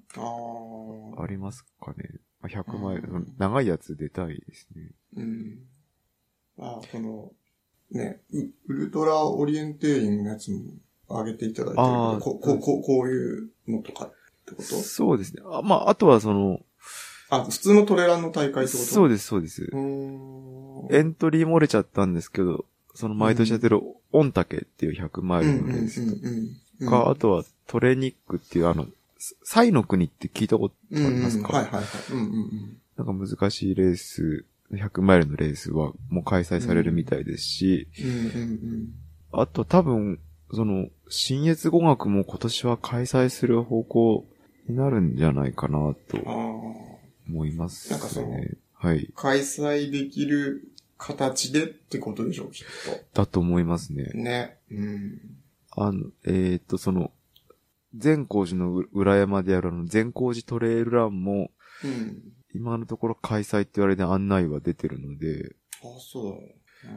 [1.22, 2.20] ありますかね。
[2.40, 4.90] まあ、100マイル、うん長いやつ出たいですね。
[5.16, 5.58] うん。
[6.58, 7.32] ああ、この、
[7.90, 10.60] ね、ウウルトラオリエンテーリングのやつも
[11.08, 11.86] 上げていただいてる
[12.20, 14.12] ここう、こう、こういうのとかっ
[14.46, 14.62] てこと？
[14.62, 15.42] そうですね。
[15.44, 16.60] あまあ、あとはその、
[17.30, 18.84] あ、普通のトレランの大会ってこと？
[18.84, 19.70] でそうです、そうです。
[20.90, 23.80] エントリー漏れちゃったんですけど、その毎年やってる、
[24.12, 26.48] オンタケっていう100マイルのレースうんうんうん
[26.80, 26.88] うん。
[26.90, 28.86] か、あとはトレニックっていうあの、
[29.44, 31.84] サイの国って聞いたことあうんうん、りますか、はいはいはい。
[32.12, 38.10] うんうんなんか難しいレース、100マイルのレースはもう開催されるみたいですし、うん。
[38.10, 38.88] うんうん
[39.34, 40.18] あと多分、
[40.52, 44.26] その、新越語学も今年は開催する方向
[44.72, 46.18] になるんじゃないかなと。
[47.28, 47.98] 思いますね。
[47.98, 48.36] なんかその
[48.74, 49.12] はい。
[49.14, 52.66] 開催できる形でってことでしょう、きっ
[53.14, 54.18] だと思いますねと。。
[54.18, 54.58] ね。
[54.70, 55.20] うん。
[55.70, 57.12] あの、えーっと、その、
[57.94, 61.50] 善光寺のう裏山であるあの善光寺トレイルランも、
[61.84, 62.22] うん。
[62.54, 66.32] 今のところ開催って言われて案内は出てるので、あ、そう
[66.86, 66.90] だ。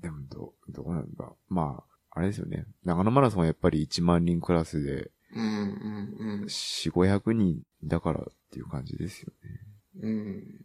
[0.00, 1.32] でもど、どうなんだ。
[1.48, 2.66] まあ、あれですよね。
[2.84, 9.60] 長野マラソンはやっぱり1万人クラスで、うんうんうん4、500人だからっていう感じですよね。
[10.00, 10.10] うん。
[10.10, 10.64] うん。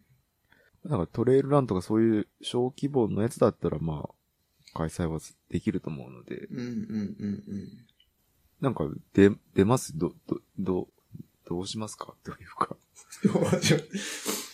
[0.86, 7.44] だからトレイルランとかそういう小規模のやつだったらまあ、開催はできると思うので、うんうんうん
[8.60, 9.96] なんか、で、出ます？
[9.96, 10.88] ど、ど、ど、
[11.46, 12.16] どうしますか？
[12.24, 12.76] というか。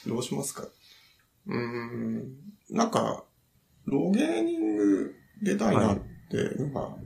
[0.06, 0.10] うん。
[0.12, 0.67] どうしますか？
[1.47, 2.36] うーん。
[2.69, 3.23] なんか、
[3.86, 5.99] ロゲーニング出たいなっ
[6.30, 6.97] ていうのが、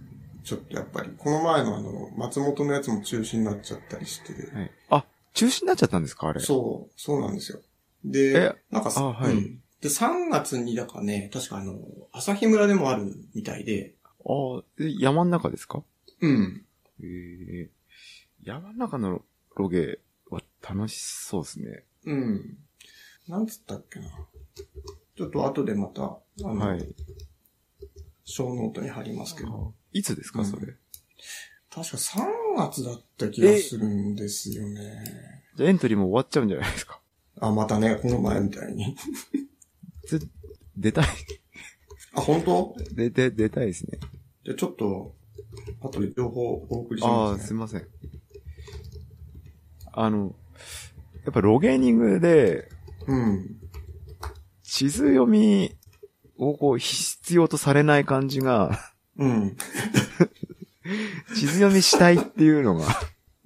[0.47, 4.71] ちょっとやっぱり、この前のあの、松本のやつも中止になっちゃったりして、はい。
[4.89, 6.39] あ、中止になっちゃったんですかあれ？
[6.39, 7.60] そう、そうなんですよ。
[8.05, 11.77] えで、なんかはいうんで、3月にだかね、確かあの、
[12.13, 13.93] 朝日村でもあるみたいで、
[14.25, 15.83] ああ、え山の中ですか？
[16.21, 16.65] うん。
[17.03, 17.69] ええ
[18.43, 19.21] 山の中の
[19.57, 21.83] ロゲは楽しそうですね。
[22.05, 22.57] うん。
[23.27, 24.05] なんつったっけな。
[25.17, 26.95] ちょっと後でまた、あの、はい。
[28.23, 29.73] ショーノートに貼りますけど。
[29.93, 30.73] いつですかそれ？
[31.73, 32.21] 確か3
[32.58, 35.04] 月だった気がするんですよね。
[35.56, 37.00] じゃあエントリーも終わっちゃうんじゃないですか？
[37.39, 38.95] あ、またね、この前みたいに。
[40.08, 40.28] つ
[40.76, 41.06] 出たい？
[42.13, 42.76] あ、本当？
[42.93, 44.00] で、で、出たいですね。
[44.43, 45.15] じゃあちょっと、
[45.82, 47.47] 後で情報お送りしああ、ますね。
[47.47, 47.88] すいません。
[49.91, 50.36] あの、
[51.26, 52.69] やっぱロゲーニングで、
[53.08, 53.58] うん。
[54.63, 55.76] 地図読み
[56.38, 58.80] をこう必要とされない感じが、
[59.17, 59.58] うん。
[61.36, 62.86] 地図読みしたいっていうのが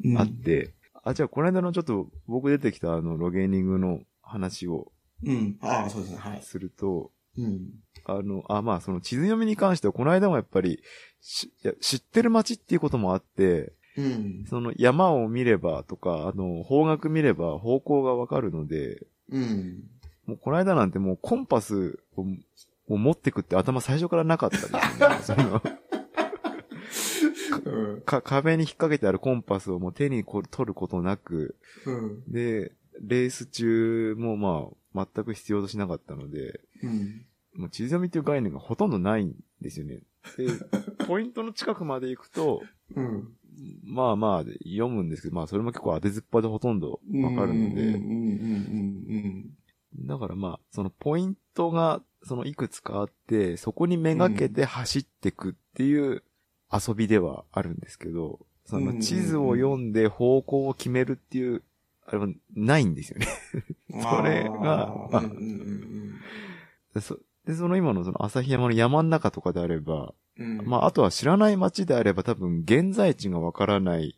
[0.04, 4.92] うんあって、あ、じゃあこの間のちょっと僕出てきたあの、ロゲーニングの話を
[5.24, 5.58] うん。
[5.62, 6.18] ああ、そうですね。
[6.18, 6.42] はい。
[6.42, 7.70] すると、うん。
[8.06, 10.82] あの、あ、まあその地図読みに関してはこの間もやっぱり、
[11.22, 14.46] しいや知ってる街っていうこともあって、うん。
[14.50, 19.84] その山を見ればとか、あの、方角見れば方向がわかるので、うん。
[20.26, 22.26] もうこの間なんてもうコンパスを
[22.94, 24.86] を持ってくって頭最初からなかったですよね。
[25.24, 25.62] その
[27.66, 28.02] うん。
[28.02, 32.24] か壁に引っ掛けてあるコンパスをもう手に取ることなく、うん。
[32.28, 37.26] で、レース中もまあ、全く必要としなかったので、うん。
[37.56, 40.04] もう地図読みっていう概念がほとんどないんですよね。
[40.38, 40.48] で、
[41.08, 42.62] ポイントの近くまで行くと、
[42.96, 43.34] うん。
[43.84, 47.76] まあまあ読むんですけど、まあそれも結構当てずっぱでほとんどわかるの。
[47.76, 49.52] で、うん。
[50.00, 56.24] だからまあ、そのポイントが、そのいくつかあって、そこにめがけて走ってくっていう
[56.72, 61.64] 遊びではあるんですけど、その地図を読んで方向を決めるっていう、
[62.06, 63.28] あれはないんですよね。
[63.90, 64.02] うん。
[64.02, 64.94] それが。
[67.46, 70.60] でその今のその旭山の山の中とかであれば、うん。
[70.60, 70.66] うん。
[70.66, 74.18] まああとは知らない街であれば多分現在地がわからない、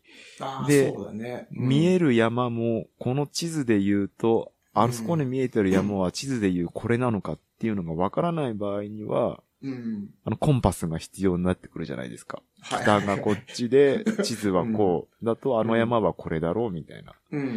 [0.68, 1.48] でそうだね。
[1.50, 2.08] 見える。
[2.08, 10.10] る山もこの地図で言うと、あそこに見えてる山は地図で言うこれなのかっていうのがわからない場合には、うん。
[10.24, 12.42] あの、コンパスが必要になってくるじゃないですか。
[12.60, 17.12] はい北がこっちで、 地図はこう、だとあの山はこれだろうみたいな。
[17.30, 17.40] うん。
[17.40, 17.48] うん。
[17.48, 17.50] う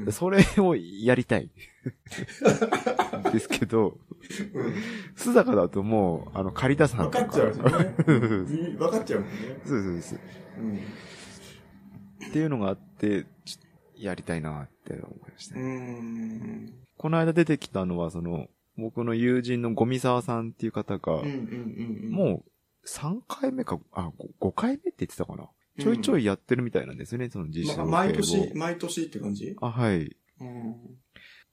[0.00, 0.02] ん。
[0.06, 0.12] うん。
[0.12, 1.50] それをやりたい。
[3.32, 3.98] ですけど、
[5.16, 7.20] 須坂だともう、あの、借田山とか。
[7.20, 7.54] 分かっちゃうね。
[8.78, 9.36] 分かっちゃうもんね。
[9.64, 10.20] そうそうそう。
[10.58, 10.76] うん。
[12.28, 13.69] っていうのがあって、ちょっと
[14.00, 15.64] やりたいなって思いましたうね。
[16.00, 16.74] ん。
[16.96, 21.28] この間出てきたのは、その、僕の友人のゴミ沢さんっていう方が、うん。
[21.28, 21.30] うん。
[21.30, 22.10] うん。
[22.10, 22.44] も
[22.82, 24.10] う3回目か、あ、
[24.40, 25.48] 5, 回目って言ってたかな？
[25.78, 29.56] ちょいちょいやってるみたいなんですよね、その実写まのロケを毎年、毎年って感じ？
[29.60, 30.16] あ、はい。
[30.40, 30.76] うん。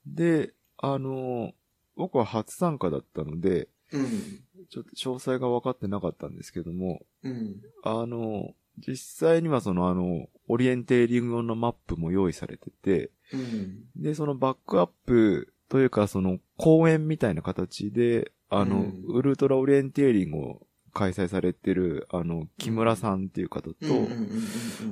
[0.06, 1.54] で、あの、
[1.96, 4.44] 僕は初参加だったので、うん。
[4.70, 7.62] ちょっと詳細が分かってなかったんですけども、うん。
[7.84, 13.84] あの、実際にはそのあの、オリエンテーリング用のマップも用意されてて、うん。
[13.96, 23.76] で、そのバックアップというかその公演みたいな形で、あの、うんウルトラオリエンテーリングを開催されてる、あの、木村さんっていう方と。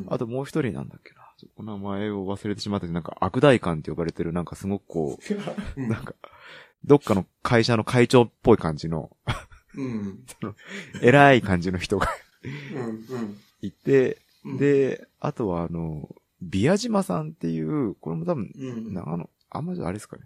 [0.07, 1.21] あともう一人なんだっけな。
[1.37, 5.19] ちょっと名前を忘れてしまったけど、なんか悪大官って呼ばれてる、なんかすごくこ
[5.77, 6.13] う、うんなんか、
[6.83, 9.15] どっかの会社の会長っぽい感じの、
[9.75, 10.19] うん。
[11.01, 12.07] 偉い感じの人が
[12.73, 13.37] うん。
[13.61, 16.09] いて、うん、で、あとはあの、
[16.41, 18.93] ビア島さんっていう、これも多分、うん。
[18.93, 20.23] 長野、あんまじゃあれですかね。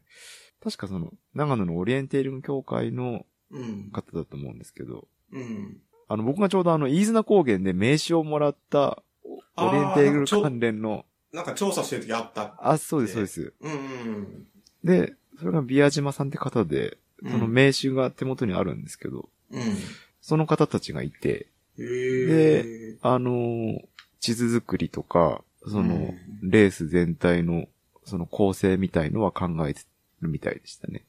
[0.61, 3.89] 確かその、長野のオリエンテーリング協会のうん。
[3.91, 5.81] 方だと思うんですけど、うん。
[6.07, 9.01] あの、僕がちょうどあの、飯綱高原で名刺をもらった、
[9.57, 12.55] オリエンテーリング関連の、なんか調査してる時あった。
[12.59, 13.53] あ、そうです、そうです。
[13.61, 13.71] うん。
[13.71, 14.47] うん。
[14.83, 19.61] で、それがビア島さんって方で、うんその名刺が手元にあるんですけど、うん。
[20.21, 22.97] その方たちがいて、へえ。
[23.01, 23.81] あのー
[24.19, 27.67] 地図作りとか、その、うんレース全体の、
[28.05, 29.81] その構成みたいのは考えて
[30.21, 31.05] るみたいでしたね。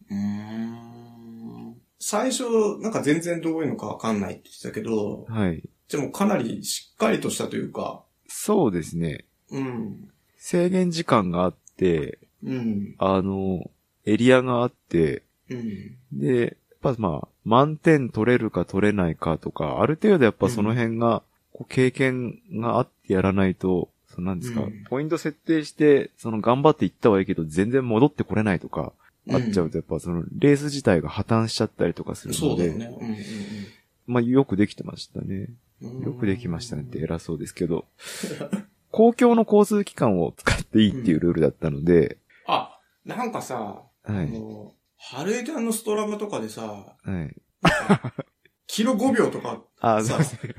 [2.01, 2.45] 最初、
[2.81, 5.63] なんか全然どういうのかわかんないって言ってたけど、はい。
[5.89, 9.25] でもかなりしっかりとしたというか、そうですね。
[9.51, 10.09] うん。
[10.37, 12.95] 制限時間があって、うん。
[12.99, 13.71] あの、
[14.05, 15.97] エリアがあって、うん。
[16.13, 28.93] で、ぱまあ、満点取れるか取れないかとか、ある程度やっぱその辺が、こう経験があってやらないと、そのなんですか、うんポイント設定して、その頑張っていったはいいけど、全然戻ってこれないとか、
[29.31, 32.87] あっちゃうとやっぱそのレース自体が破綻しちゃったりとかするので、そうだよね。
[33.01, 33.17] うんうん
[34.07, 35.51] まあよくできてましたね。
[35.81, 36.01] うん。
[36.01, 37.85] よくできましたねって偉そうですけど、
[38.91, 44.11] 公共の交通機関を使っていいっていうルールだったので、あ、なんかさ、はい。
[44.11, 47.35] あの、春江ちゃんのストラバとかでさ、はい。
[48.67, 50.55] キロ5秒とか、 あ、さそうですね。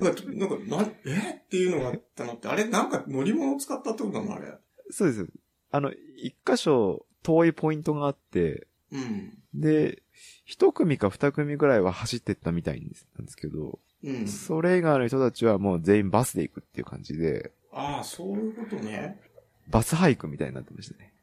[0.00, 1.40] なんか、なんか、なんえ？
[1.44, 4.34] っていうのがあったのって、あれなんか乗り物を使ったってことなの？
[4.34, 4.58] あれ。
[4.90, 5.28] そうです。
[5.70, 9.38] あの、一箇所遠いポイントがあって、うん。
[9.54, 10.02] で、
[10.44, 14.26] 一組か二組ぐらいは走ってったみたいんですなんですけど、うん。
[14.26, 19.20] それ以外の人たちはもう全員バスで行くっていう感じで、ああ、そういうことね。
[19.68, 21.13] バスハイクみたいになってましたね。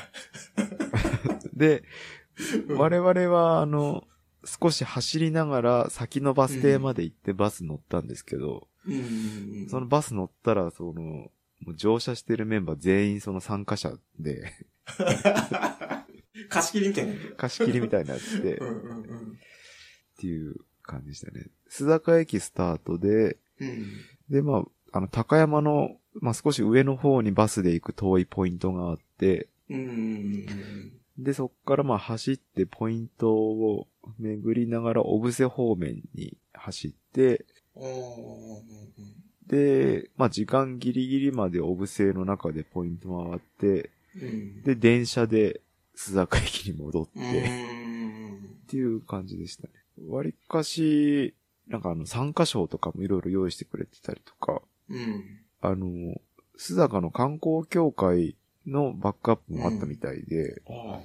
[1.54, 1.84] で、うん
[2.78, 4.04] 我々は、あの、
[4.44, 9.66] 少し走りながら先のバス停まで行ってバス乗ったんですけど、うん。
[9.68, 11.30] そのバス乗ったら、その、
[11.74, 14.52] 乗車してるメンバー全員その参加者で、
[16.48, 17.14] 貸し切りみたいな。
[17.36, 18.58] 貸し切りみたいになってて、っ。
[20.18, 21.48] ていう感じでしたね。
[21.68, 23.86] 須坂駅スタートで、うん。
[24.30, 30.46] で、まあ、あの、高山の、まあ、少し上の方にバスで行く遠いポイントがあって、うん。
[31.18, 37.44] で、そっからまあ走ってポイントを巡りながら小布施方面に走って。
[39.46, 44.62] で、まあ時間ギリギリまで小布施の中でポイント回って、うん。
[44.62, 45.60] で、電車で
[45.96, 48.68] 須坂駅に戻って、うっん。
[48.68, 49.70] ていう感じでしたね。
[50.08, 51.34] 割かし、
[51.66, 55.24] なんかあの、参加賞とかもいろいろ用意してくれてたりとか、うん。
[55.60, 56.20] あの、
[56.56, 58.36] 須坂の観光協会
[58.68, 61.00] のバックアップもあったみたいで、あ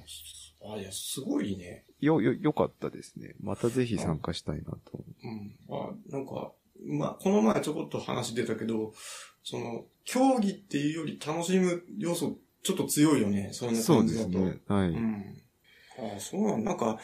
[0.66, 1.84] あ、あいや、すごいね。
[2.00, 3.34] よ、よ、良かったですね。
[3.40, 4.78] またぜひ参加したいなと。
[5.22, 5.56] うん。
[5.70, 6.52] あなんか、
[6.86, 8.92] まあ、この前ちょこっと話出たけど、
[9.42, 13.50] その、競技っていうより楽しむ要素、ちょっと強いよね。
[13.52, 14.30] そんなそう感じだと。
[14.30, 14.60] ですね。
[14.68, 14.88] はい。
[14.88, 15.42] うん。
[16.12, 16.98] ああ、そうなんなんか、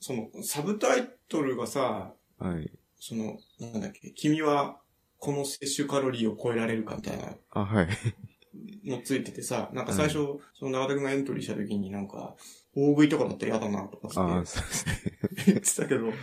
[0.00, 2.70] その、サブタイトルがさ、はい。
[3.00, 4.80] その、なんだっけ、君は
[5.18, 7.88] この摂取カロリーを超えられるかみたいなあ、はい。
[8.84, 12.34] のついててさ、なんか最初、その長田くんがエントリーした時になんか、
[12.74, 14.92] 大食いとかだったら嫌だなとかあってそうですね。
[15.46, 16.14] 言ってたけど、ね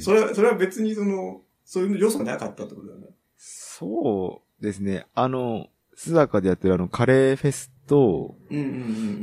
[0.00, 3.08] それは、それは別にその、そういう要素がなかったってことだよね。
[3.36, 5.06] そうですね。
[5.14, 8.74] あの、須坂でやってるあの、カレーフェスと、うんうんうんう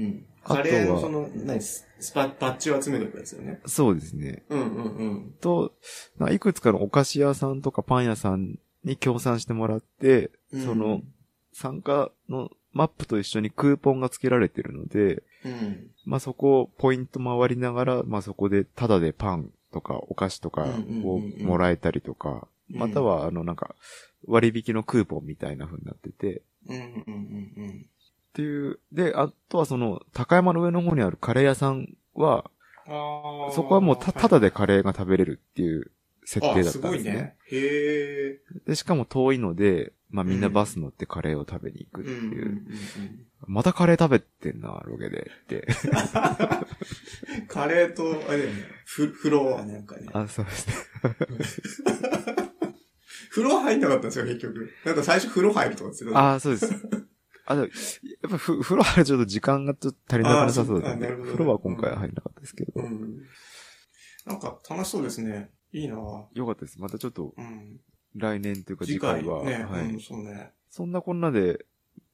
[0.08, 0.26] ん。
[0.44, 3.62] カレーのその、何ススパ、パッチを集めていくやつよね。
[3.66, 4.44] そうですね。
[4.50, 5.34] うんうんうん。
[5.42, 5.74] と、
[6.32, 11.02] いくつかのお菓子屋さんとかパン屋さんに協賛してもらって、うんその、
[11.56, 15.88] 参加のマップと一緒にクーポンが付けられてるので、うん。
[16.06, 20.66] まあそこをポイント回りながら、まあそこでタダでパンとかお菓子とか
[21.04, 23.76] をもらえたりとか、うんまたはあのなんか
[24.28, 27.70] 割引のクーポンみたいな風になってて、うんうんうんうん。
[27.70, 32.50] っていう、で、あとはその高山の上の方にあるカレー屋さんは。
[32.88, 35.92] そこはもうたただでカレーが食べれるっていう
[36.26, 36.82] 設定だったんですね。
[36.82, 37.36] ごいね。
[37.52, 38.40] へえ。
[38.68, 42.20] で、しかも遠いので、まあみんなバス乗ってカレーを食べに行くっていう。
[42.20, 43.26] うんうんうんうん。
[43.48, 45.68] またカレー食べてんな、ロケでって。
[47.48, 50.08] カレーと、あれだよね、ふ、風呂はなんかね。
[50.14, 50.74] あ、そうですね。
[53.32, 54.72] 風呂入んなかったんですよ、結局。
[54.86, 56.34] なんか最初風呂入るとかって言ってた。
[56.34, 56.74] あ、そうです。
[57.48, 57.74] あ、でもや
[58.28, 63.22] っぱふ風呂入るとちょっと時間がちょっと足りなくなさそうだったんで、ね風呂は今回は入んなかったですけど、うん。
[64.26, 65.52] なんか楽しそうですね。
[65.76, 66.80] いいなぁよかったです。
[66.80, 67.80] またちょっとうん。
[68.16, 70.52] 来年というか次次回は、回ね、はい、うん、そうね。
[70.70, 71.66] そんなこんなで、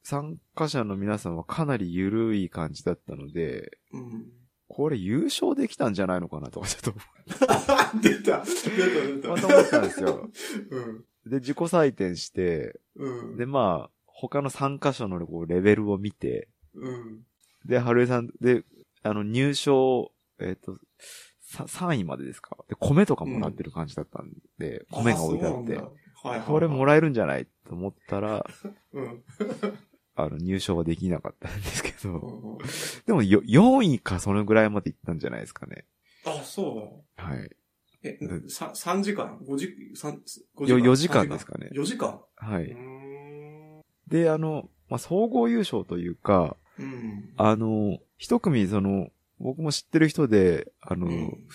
[0.02, 4.32] 参加者の皆さんはかなり緩い感じだったので、うん。
[4.66, 7.00] これ優勝できたんじゃないのかなとかちょっと
[8.02, 9.28] 出た出た出た。
[9.28, 10.28] また思ったんですよ。
[10.70, 11.04] うん。
[11.30, 13.36] で、自己採点して、うん。
[13.36, 17.24] で、まあ、他の参加者のこうレベルを見て、うん。
[17.64, 18.64] で、春江さん、で、
[19.02, 20.80] あの、入賞、えっ、と、さ
[21.52, 22.56] 3位までですか？
[22.68, 25.90] で、米とかもらってる感じだったんで、米が置いてあって、そうなんだ
[26.24, 26.46] はいはい。
[26.46, 28.44] これもらえるんじゃないと思ったら、
[28.92, 29.22] うん。
[30.14, 32.58] あの、入賞はできなかったんですけうど、んうん
[33.06, 35.86] でもよ、4位かそのぐらいまで行ったんじゃないですかね。
[36.24, 37.48] あ、そうはい。
[37.48, 37.56] だ。
[38.04, 40.20] えう、さ、3時間 ?5 時、三
[40.56, 41.70] 5よ4時間ですかね。
[41.72, 42.76] 4時間はい。
[44.08, 47.32] で、あの、まあ、総合優勝というか、うん。
[47.36, 49.08] あの、一組、その、
[49.42, 51.46] 僕も知ってる人で、あの、うん。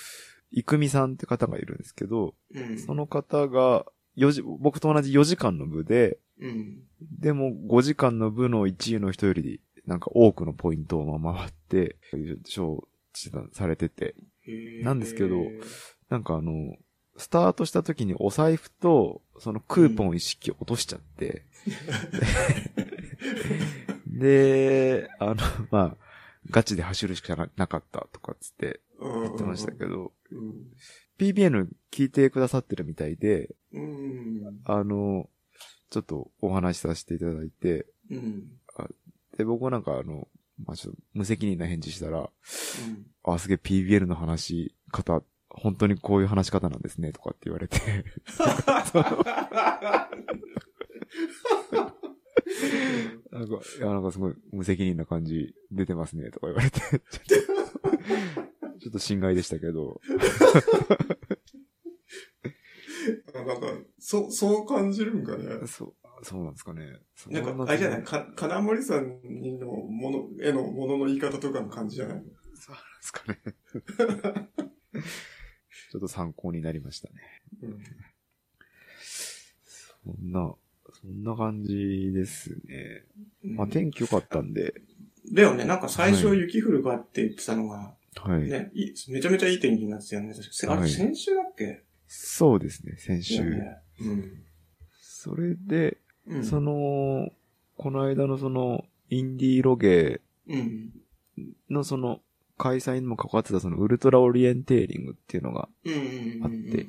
[0.51, 2.79] いくみさんって方がいるんですけど、うん。
[2.79, 3.85] その方が、
[4.17, 6.79] 4時、僕と同じ4時間の部で、うん。
[7.19, 12.79] でも5時間の部の1位の人より、なんか多くのポイントを回って、優勝
[13.13, 14.15] してたされてて、
[14.83, 15.43] なんですけど
[16.09, 16.75] なんかあの、
[17.17, 21.43] スタートした時にお財布と、そのクーポン一式落としちゃって、
[24.07, 25.35] で、あの、
[25.71, 25.97] まあ、
[26.49, 30.53] ガチで走るしかななかったとかっつって言言ってましたけど、うん。
[31.19, 34.59] PBN 聞いてくださってるみたいで、うん。
[34.65, 35.29] あの、
[35.89, 38.47] ちょっとお話しさせていただいて、うん。
[39.37, 40.27] で、僕はなんかあの、
[40.65, 42.27] まあ、ちょっと無責任な返事したら、うん。
[43.23, 47.79] あ、すげえ PBN の話し方、本当にこういう話し方なんですね、とかって言われて、
[53.31, 60.01] なんか、いや、なんかすごい無責任な感じ出てますね、とか言われて、ちょっと、心外でしたけど、
[63.33, 63.67] なんか、
[63.99, 65.67] そう、そう感じるんかね。
[65.67, 66.99] そう、そうなんですかね。
[67.15, 68.03] そなんか、あれじゃない？
[68.03, 69.21] か、金森さん
[69.59, 72.23] のもの、絵のものの言い方とかの感じじゃない？
[72.55, 73.39] そうなんですかね。
[75.91, 77.15] ちょっと参考になりましたね。
[77.61, 77.79] うん。
[78.99, 80.53] そんな、
[81.01, 83.03] そんな感じですね。
[83.43, 84.73] まあうん天気良かったんで、
[85.31, 88.49] だよね、なんか最初はい雪降るかって言ってたのが、はい。
[88.49, 90.33] ね、いめちゃめちゃいい天気になってたよね。
[90.33, 91.83] 確かあれ、はい先週だっけ？
[92.07, 93.43] そうですね、先週。
[93.43, 93.77] ね。
[93.99, 94.31] うん。
[95.01, 96.43] それで、うん。
[96.45, 97.29] その、
[97.75, 100.93] この間のその、インディーロゲうん。
[101.69, 102.21] のその、
[102.57, 105.67] 開催にも関わってたそのウルトラオリエンテーリングっていうのが。
[106.43, 106.87] あって。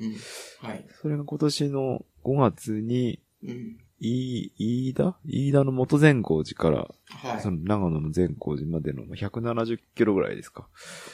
[1.01, 3.77] それが今年の5月に、うん。
[3.99, 5.15] い、飯田？
[5.25, 7.41] 飯田の元善光寺から、はい。
[7.41, 10.67] その長野の善光寺までの170キロぐらいですか。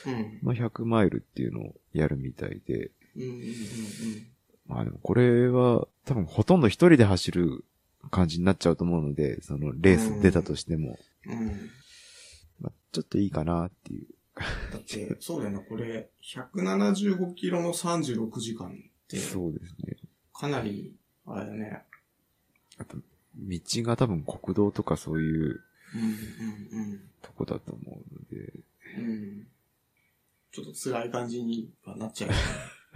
[0.06, 0.40] うん。
[0.44, 3.42] の100マイルっていうのをやるみたいで、うんうんうん
[4.68, 7.64] まあでもこれは多分ほとんど一人で走る
[8.10, 11.40] 感じになっちゃうと思うので、そのレース出たとしても、うん。
[11.40, 11.70] うん。
[12.62, 14.08] まあ、ちょっといいかなっていう。
[14.72, 18.72] だって、そうだよな、これ、175キロの36時間っ
[19.08, 19.98] て、そうですね。
[20.34, 20.94] かなり、
[21.26, 21.84] あれだね。
[22.80, 22.98] あと、
[23.36, 25.62] 道が多分国道とかそういう
[25.94, 26.02] うん
[26.80, 28.54] うんとこだと思うので、
[28.98, 29.04] うん。
[29.04, 29.48] うん。
[30.52, 32.32] ちょっと辛い感じにはなっちゃう。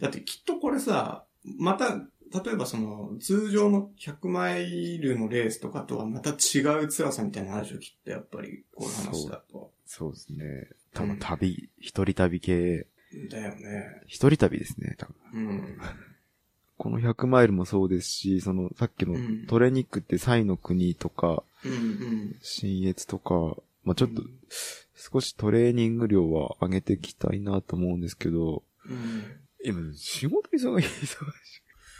[0.00, 1.26] だってきっとこれさ、
[1.58, 9.72] また、例えばその、通常の100マイルのレースとかとはまた違う辛さみたいなのあるでしょ、きっとやっぱり、こういう話だと。
[9.84, 10.68] そうですね。
[10.92, 12.86] 多分旅、一人旅系、
[13.30, 14.02] だよね。
[14.06, 15.46] 一人旅ですね、多分。
[15.46, 15.78] うん。
[16.78, 22.36] この100マイルもそうですし、そのさっきのうんトレニックってサイの国とか、うんうん。
[22.42, 24.22] 新越とか、まあちょっと
[24.94, 29.24] 少しトレーニング量は上げていきたいなと思うんですけど、うん。
[29.64, 30.88] 今仕事忙し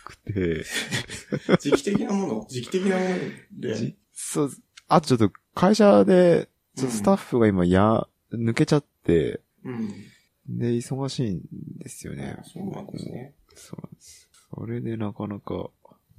[0.05, 0.64] くて、
[1.59, 3.17] 時期的なもの、時期的なもの
[3.53, 3.75] で？
[3.75, 4.51] じそう、
[4.89, 9.91] あとちょっと会社で、スタッフが今や、抜けちゃって、うん。
[10.49, 11.42] で、忙しいん
[11.78, 12.44] ですよねあ。
[12.44, 13.34] そうなんですね。
[13.55, 14.28] そうなんです。
[14.55, 15.70] それでなかなか、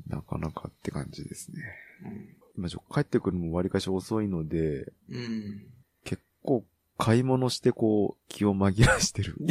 [0.07, 1.63] なかなかって感じですね。
[2.57, 5.15] 今ちょ、帰ってくるのも割かし遅いので、うん。
[5.15, 5.67] うん。
[6.03, 6.65] 結構
[6.97, 9.35] 買い物してこう、気を紛らしてる。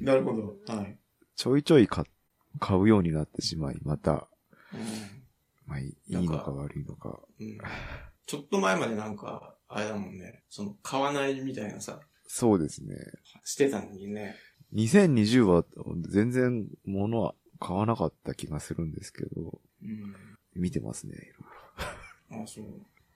[0.00, 0.56] なるほど。
[0.66, 0.98] はい。
[1.36, 2.04] ちょいちょい買
[2.58, 4.76] 買うようになってしまい、また、う
[5.66, 7.20] まあいいのか悪いのか。
[7.40, 7.44] ん。
[7.44, 7.58] うん。
[8.26, 10.42] ちょっと前までなんか、あれだもんね。
[10.48, 12.96] その、買わないみたいなさ、そうですね。
[13.44, 14.36] してたのにね。
[14.74, 15.64] 2020は
[16.08, 20.14] 全然物は買わなかった気がするんですけど、うん。
[20.54, 21.14] 見てますね。
[22.30, 22.64] あ、そう。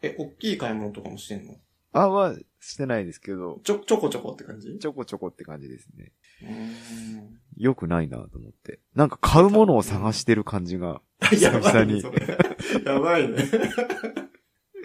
[0.03, 1.57] え、大きい買い物とかもしてんの？
[1.93, 4.79] あ、はしてないですけど、ちょ、ちょこちょこって感じ？
[4.79, 6.13] ちょこちょこって感じですね。
[6.43, 7.41] うーん。
[7.57, 8.81] 良くないなと思って。
[8.95, 11.01] なんか買うものを探してる感じが、
[11.41, 12.39] やばいね、にそれ。
[12.85, 13.39] やばいね。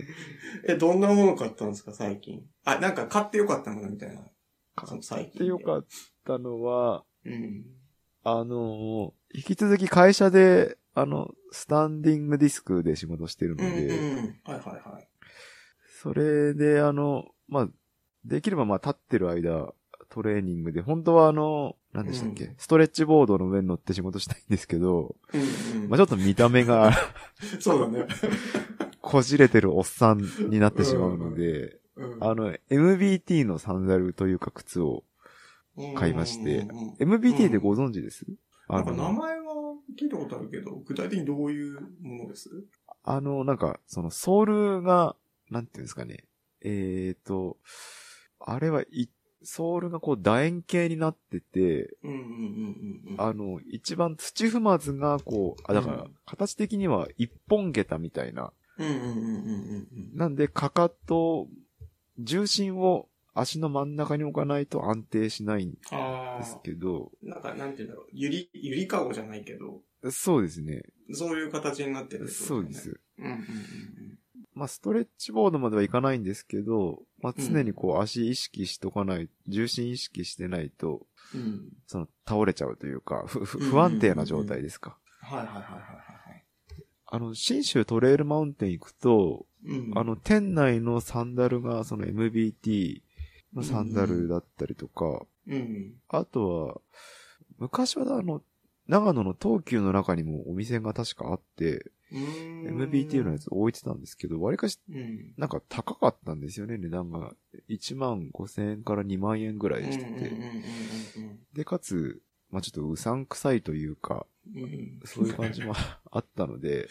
[0.68, 2.43] え、どんなもの買ったんですか、最近？
[2.64, 4.22] あ、なんか買ってよかったものみたいな。
[4.86, 5.39] その最近。
[5.39, 5.86] でよかっ
[6.26, 7.66] たのは、うん。
[8.24, 13.78] あの、引き続き会社で、あの、スタンディングディスクで仕事してるのうん、うん。
[13.78, 13.89] で、
[14.43, 15.08] はいはいはい。
[16.02, 17.70] それで、あの、まあ、
[18.26, 19.74] できればまあ立ってる間、
[20.10, 25.41] トレーニングで、本当はあの、何でしたっけ、うんストレッチボードの上に乗って仕事したいんですけど、うん、
[25.84, 25.89] うん。
[25.89, 26.91] まあちょっと見た目が
[27.60, 28.08] そうだね。
[29.02, 35.04] こじれてるおっさんになってしまうので、うんあの、MBT のサンダルというか靴を、
[35.95, 36.68] 買いまして
[36.99, 38.26] MBT ってご存知です、
[38.68, 39.45] あの名前は
[39.97, 42.49] 聞いたことあるけど、具体的にどういうものです？
[43.04, 45.16] あの、なんか、そのソールが、
[45.49, 46.26] なんていうんですかね。
[46.62, 47.58] えーと、
[48.39, 49.10] あれはい、
[49.43, 51.97] ソールがこう楕円形になってて。
[53.18, 58.54] あの、一番土踏まずがこう、あ、だからうん、形的には一本下駄みたいな。
[58.86, 61.47] うんうんうんうんうんなんで、かかと、
[62.19, 66.59] 重心を足の真ん中に置かないと安定しないんですあ。
[66.63, 68.07] けど、なんか、なんて言うんだろう。
[68.11, 70.84] ゆり、ゆりかごじゃないけど、そうですね。
[71.13, 72.32] そういう形になってるね。
[72.32, 72.99] そうです。
[73.17, 74.17] うんうんうん
[74.53, 81.41] まあ、ストレッチボードまではいかないんですけど、まあ、常にこう足意識しとかない、重心意識してないと、うん。
[81.41, 81.69] うん。
[81.88, 84.97] その倒れちゃうというか、不安定な状態ですか。
[85.21, 86.11] はいはいはいはいはい。
[87.14, 89.91] あの、新州トレイルマウンテン行くと、うん。
[89.93, 93.03] あの、店内のサンダルが、その MBT
[93.53, 95.95] のサンダルだったりとか、うん。
[96.07, 96.82] あとは、
[97.59, 98.41] 昔はあの、
[98.88, 101.91] 長野の東急の中にもお店が確かあって、
[102.64, 105.34] MBT のやつ置いてたんですけど、割かし、うん。
[105.36, 107.34] なんか高かったんですよね、値段が。
[107.68, 110.32] 1万5千円から2万円ぐらいしてて。
[111.53, 112.22] で、かつ、
[112.52, 114.26] まあちょっとうさんくさいというか、
[114.56, 114.99] うんうん。
[115.06, 115.74] そういう感じも
[116.12, 116.88] あったので、うん。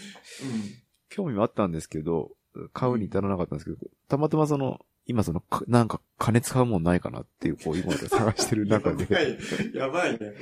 [1.09, 2.31] 興味もあったんですけど、
[2.73, 3.77] 買うに至らなかったんですけど、
[4.09, 9.07] たまたまその、今その、かなんか金使うもんないかなっていう、こう、今探してる中で、
[9.75, 10.35] やばい、やばいね。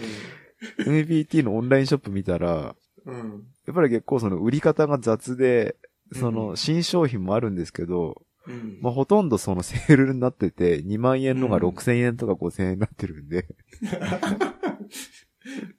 [0.79, 3.14] MBT のオンラインショップ見たら、うん。
[3.14, 3.47] うん。
[3.66, 5.77] やっぱり結構その売り方が雑で、
[6.12, 8.79] そうんの新商品もあるんですけど、うん。
[8.81, 13.47] まあ、ほとんどその セールになってて、2万円のがうん6000円とか5000円になってるんで、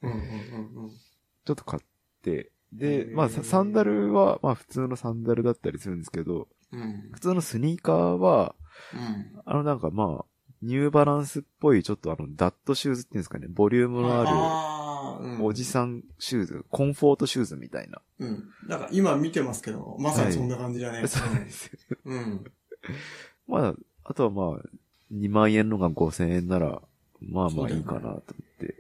[0.02, 0.90] うんうんうんうん。
[1.46, 1.84] ちょっと買っ
[2.22, 7.10] て、で、まあ、ササンダルは、まあ、普通のサンダルだったりするんですけど、うん。
[7.12, 8.56] 普通のスニーカーは、
[8.94, 9.42] うん。
[9.46, 10.26] あの、なんかまあ、
[10.62, 18.02] ニューバランスっぽい、ちょっとあの、ダッドシューズっていうんですかね、ボリュームのある、おじさんシューズ、コンフォートシューズみたいな。
[18.20, 18.28] うん。
[18.28, 18.54] うん。
[18.68, 21.08] なんか今見てますけど、まさにそんな感じだね。
[21.08, 21.98] そうですよ。
[22.06, 22.44] うん。
[23.48, 24.62] まあ、あとはまあ、
[25.12, 26.82] 2万円のが5000円なら、
[27.22, 28.22] まあまあいいかなと思っ
[28.60, 28.79] て。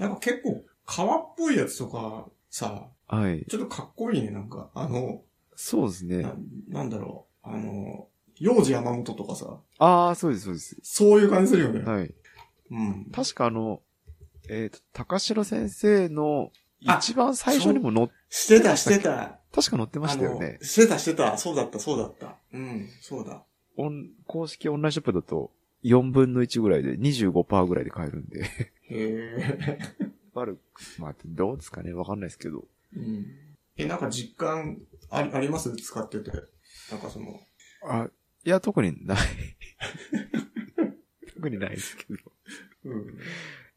[0.00, 3.44] なんか結構、革っぽいやつとか、さ、はい。
[3.48, 4.70] ちょっとかっこいいね、なんか。
[4.74, 5.22] あの、
[5.54, 6.34] そうですねな。
[6.68, 7.48] なんだろう。
[7.48, 10.76] あの、幼児山本とかさ、ああ、そうです、そうです。
[10.82, 11.80] そういう感じするよね。
[11.82, 12.14] はい。
[12.70, 13.06] うん。
[13.12, 13.82] 確かあの、
[14.48, 16.50] えっ、と、高城先生の
[16.86, 19.38] あ一番最初にも載っ、してた、してた。
[19.52, 20.58] 確か載ってましたよね。
[20.62, 21.36] してた、してた。
[21.36, 22.36] そうだった、そうだった。
[22.52, 23.44] うん、そうだ。
[23.76, 25.50] オン公式オンラインショップだと
[25.84, 28.44] 4分の1ぐらいで25%ぐらいで買えるんで。
[28.90, 29.78] へえ。
[30.34, 32.64] バルク、まあ、どうですかねわかんないですけど。
[32.96, 33.26] うん。
[33.76, 34.78] え、なんか実感
[35.10, 35.74] あり、あります？
[35.76, 36.30] 使ってて。
[36.90, 37.40] なんかその、
[37.84, 38.08] あ、
[38.44, 39.18] いや、特にない。
[41.34, 42.18] 特にないですけど。
[42.84, 43.18] うん。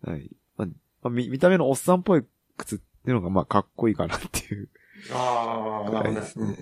[0.02, 0.30] はい。
[0.58, 0.74] まあ、ま
[1.06, 2.26] あ見、見た目のおっさんっぽい
[2.58, 4.70] 靴っていうのが、まあ、かっこいいかなっていう。
[5.12, 6.56] ああ、なるほどうんうん。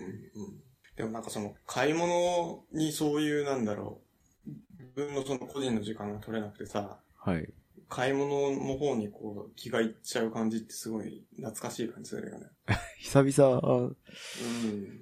[0.95, 4.01] でもなんかその、買い物にそういう、なんだろ
[4.47, 7.53] う、自分のその個人の時間が取れなくてさ、はい。
[7.91, 12.47] 買い物の方にこう、気がいっちゃう感じってすごい懐かしい感じするよね。
[12.99, 13.97] 久々、うん。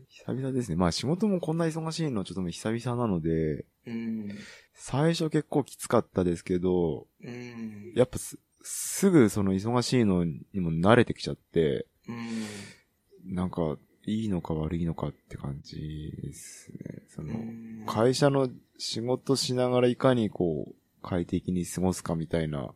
[0.09, 0.75] 久々ですね。
[0.75, 4.29] まあ、仕事もこんな忙しいのちょっともう久々なので、うん。
[4.73, 7.93] 最初結構きつかったですけど、うん。
[7.95, 13.35] やっぱす、すぐその忙しいのにも慣れてきちゃって、うん。
[13.35, 17.03] なんか、いいのか悪いのかって感じですね。
[17.09, 22.73] その、うん会社の仕事しながらいかにこう、快適に過ごすかみたいなうん。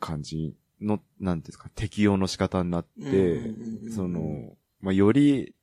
[0.00, 5.54] 感じの、なんですか、適用の仕方になって、うんうんうんうんその、まあ、より、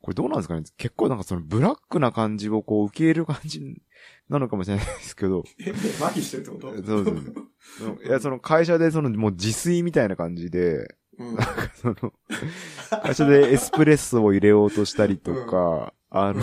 [0.00, 0.62] これどうなんですかね。
[0.76, 3.82] 結構なんかそのブラックな感じをこう受け入れる感じ
[4.28, 6.86] なのかもしれないですけど、え、 麻痺してるってこと？
[6.86, 11.36] そうそういや、その会社でそのもう自炊みたいな感じで、うん。
[11.74, 12.12] その、
[13.02, 16.42] 会社でエスプレッソを入れようとしたりとか、あの、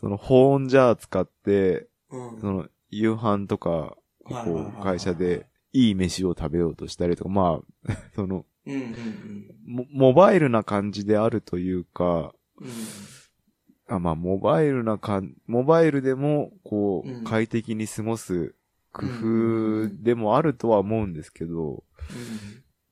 [0.00, 2.40] その保温ジャー使って、うん。
[2.40, 8.94] その夕飯とか、こう会社でいい飯を食べようとしたりとか、まあ、 その、うんうんうん。
[9.66, 12.68] モモバイルな感じであるというか、うん。
[13.86, 17.24] あまあ、モバイルなかん、モバイルでも、こう、うん。
[17.24, 18.54] 快適に過ごす
[18.92, 21.82] 工うん夫でもあるとは思うんですけど、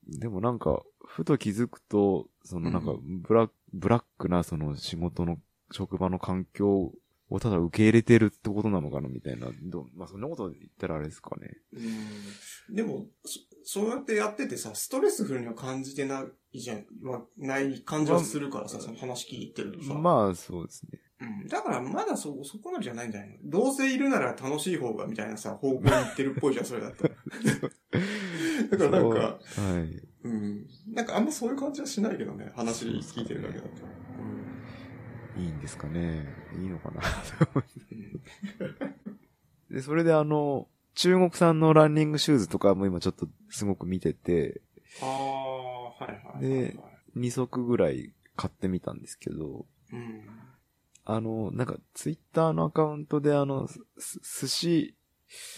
[0.07, 5.37] でもなんか、ふと気づくと、そのなんかう、ブラック、ブラックなその仕事の、
[5.71, 6.91] 職場の環境
[7.33, 9.47] をただ受け入れてるってことなのかなみたいな。
[9.95, 11.57] まあそんなこと言ったらあれですかね。
[12.69, 12.75] うん。
[12.75, 19.95] でも、そそうやってやっててさ、ストレスフルには感じてないじゃん、はない感じはするからさ、その話聞いてるとさ。
[19.95, 20.99] まあ、そうですね。
[21.21, 21.47] うん。
[21.47, 23.37] だからまだそ、そこまでじゃないんじゃないの？
[23.45, 27.15] どうせいるなら楽しい方がみたいなさ、方向に行ってるっぽいじゃん、それだったら。
[28.69, 29.39] だからなんか、は
[29.79, 30.07] い。
[30.25, 30.67] うん。
[30.93, 33.69] なんかあんまそういう感じはしないけどね、話聞いてるだけだと。
[35.35, 36.25] いいんですかね。
[36.59, 37.01] いいのかな。
[37.91, 39.75] うん。
[39.75, 44.61] で、それであの、中国産のランニングシューズとかも今ちょっとすごく見てて、
[45.01, 46.73] ああ、はいはいはい、はい。
[46.73, 46.77] で
[47.15, 50.21] 2足ぐらい買ってみたんですけど、うん。
[51.05, 53.81] あの、なんかツイッターのアカウントであの、す
[54.41, 54.95] 寿司、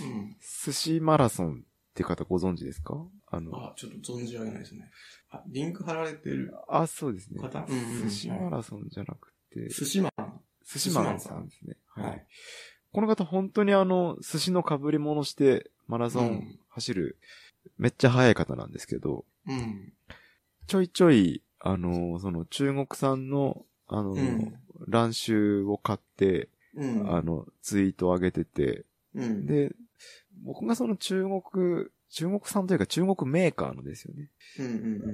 [0.01, 0.37] うん。
[0.65, 3.05] 寿司マラソンって方ご存知ですか？
[3.27, 4.89] あの、あ、ちょっと存じ上げないですね。
[5.29, 7.41] あ、リンク貼られてるあ、そうですね。
[7.41, 7.59] 方？
[7.67, 10.41] うんうんうん寿司マラソンじゃなくて、寿司マン。
[10.65, 11.77] 寿司マンさんですね。
[11.87, 12.25] はい。
[12.91, 17.17] この方本当にあの、寿司の被り物してマラソンうん走る、
[17.77, 19.93] めっちゃ速い方なんですけど、うん。
[20.67, 24.53] ちょいちょい、あの、その中国産の、あの、うん
[24.87, 27.15] 乱臭を買って、うん。
[27.15, 28.83] あの、ツイートを上げてて、
[29.13, 29.45] うん。
[29.45, 29.73] で、
[30.43, 34.29] 僕がその中国、中国産というか中国メーカーのですよね。
[34.59, 34.69] うんう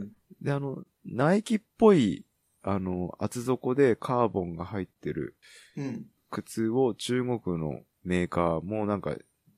[0.05, 0.11] ん
[0.41, 2.25] で、あの、ナイキっぽい、
[2.63, 5.35] あの、厚底でカーボンが入ってる
[5.75, 5.85] うん。
[5.85, 6.05] うん。
[6.29, 9.15] 靴を中国のメーカーもなんか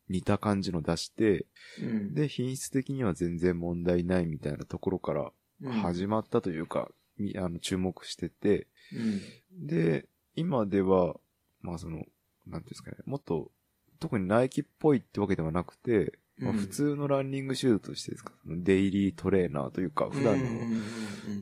[0.09, 1.45] 似た感じの出して、
[1.79, 2.13] うん。
[2.13, 5.31] で、品質的には全然問題ないみたいなところから
[5.61, 9.67] うん、始まったというか、みあの、注目してて、うん。
[9.67, 11.15] で、今では、
[11.61, 12.07] まあその、なんてい
[12.47, 13.51] うんですかね、もっと、
[13.99, 20.45] 特にナイキっぽいってわけではなくて、まあ、うん普通のランニングシューズとしてですか、デイリートレーナーというか、普段の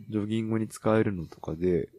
[0.09, 1.89] ジョギングに使えるのとかで。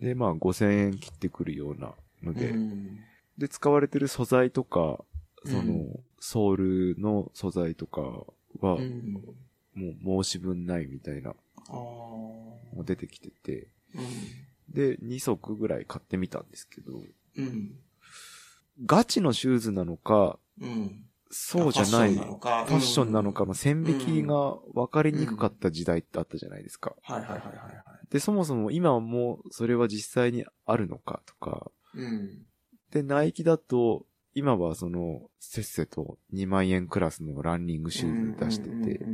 [0.00, 2.98] で、まあ5000円切ってくるようなので、うん
[3.38, 5.04] で、使われてる素材とか、
[5.44, 9.12] その、うんソールの素材とかは、うん。
[9.74, 11.34] もう申し分ないみたいな。
[11.68, 17.02] もう出てきてて、うで、2足ぐらい買ってみたんですけど。
[18.86, 21.04] ガチのシューズなのか、うん。
[21.30, 22.64] そうじゃない、ファッションなのか。
[22.66, 26.94] ファッションなのかうんの線引きが分かりにくかった時代ってあったじゃないですか。
[27.02, 27.74] はいはいはいはいはい。
[28.10, 31.70] で、そもそも今はもうそれは実際にあるのかとか。
[31.94, 32.46] うん。
[32.90, 39.06] で、ナイキだと、今はその、せっせと2万円クラスのランニングシューズ出してて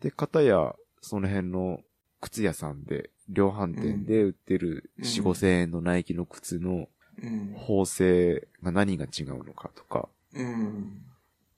[0.00, 1.80] で、片やその辺の
[2.20, 6.88] 靴屋さんで、量販店で売ってるうん4、5千円のナイキの靴の
[7.22, 7.54] うん。
[7.56, 11.02] 縫製が何が違うのかとか、うん。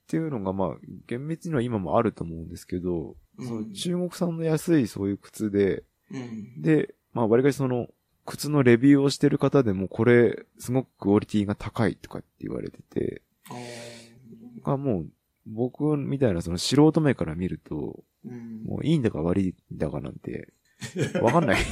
[0.05, 0.69] っていうのがまあ、
[1.07, 6.61] 厳密には今もあると思うんですけど、うんその中国産の安いそういう靴で、うん。
[6.61, 7.87] で、まあ、割かしその、
[8.25, 13.23] 靴のレビューをしてる方でも、これ、すごくクオリティが高いとかって言われてて、
[14.63, 15.07] がもう、
[15.47, 18.63] 僕みたいなその素人目から見ると、うん。
[18.63, 20.53] もういいんだか悪いんだかなんて、
[21.21, 21.61] わかんない。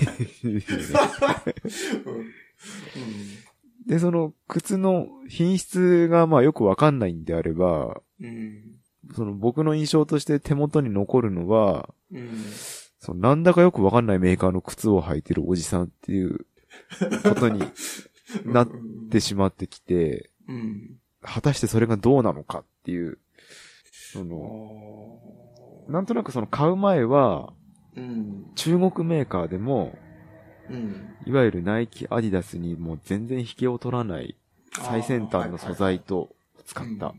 [3.88, 8.80] で、その靴の品質がまあよくわかんないんであれば、うん。
[9.16, 12.30] その僕の印象として手元に残るのは、うん。
[13.00, 16.46] そのなんだかよくわかんないメーカーの靴を履いてるおじさんっていう
[17.24, 17.62] ことに
[18.46, 18.70] なっ
[19.12, 20.98] てしまってきて、うん。
[21.22, 23.18] 果たしてそれがどうなのかっていう、
[24.14, 27.54] そあの、ーなんとなくその買う前は、
[27.96, 28.46] うん。
[28.56, 29.98] 中国メーカーでも、
[30.70, 31.16] うん。
[31.26, 34.36] いわゆるナイキ、アディダスにもう全然引けを取らない
[34.72, 36.36] 最先端の素材と
[36.66, 37.14] 使った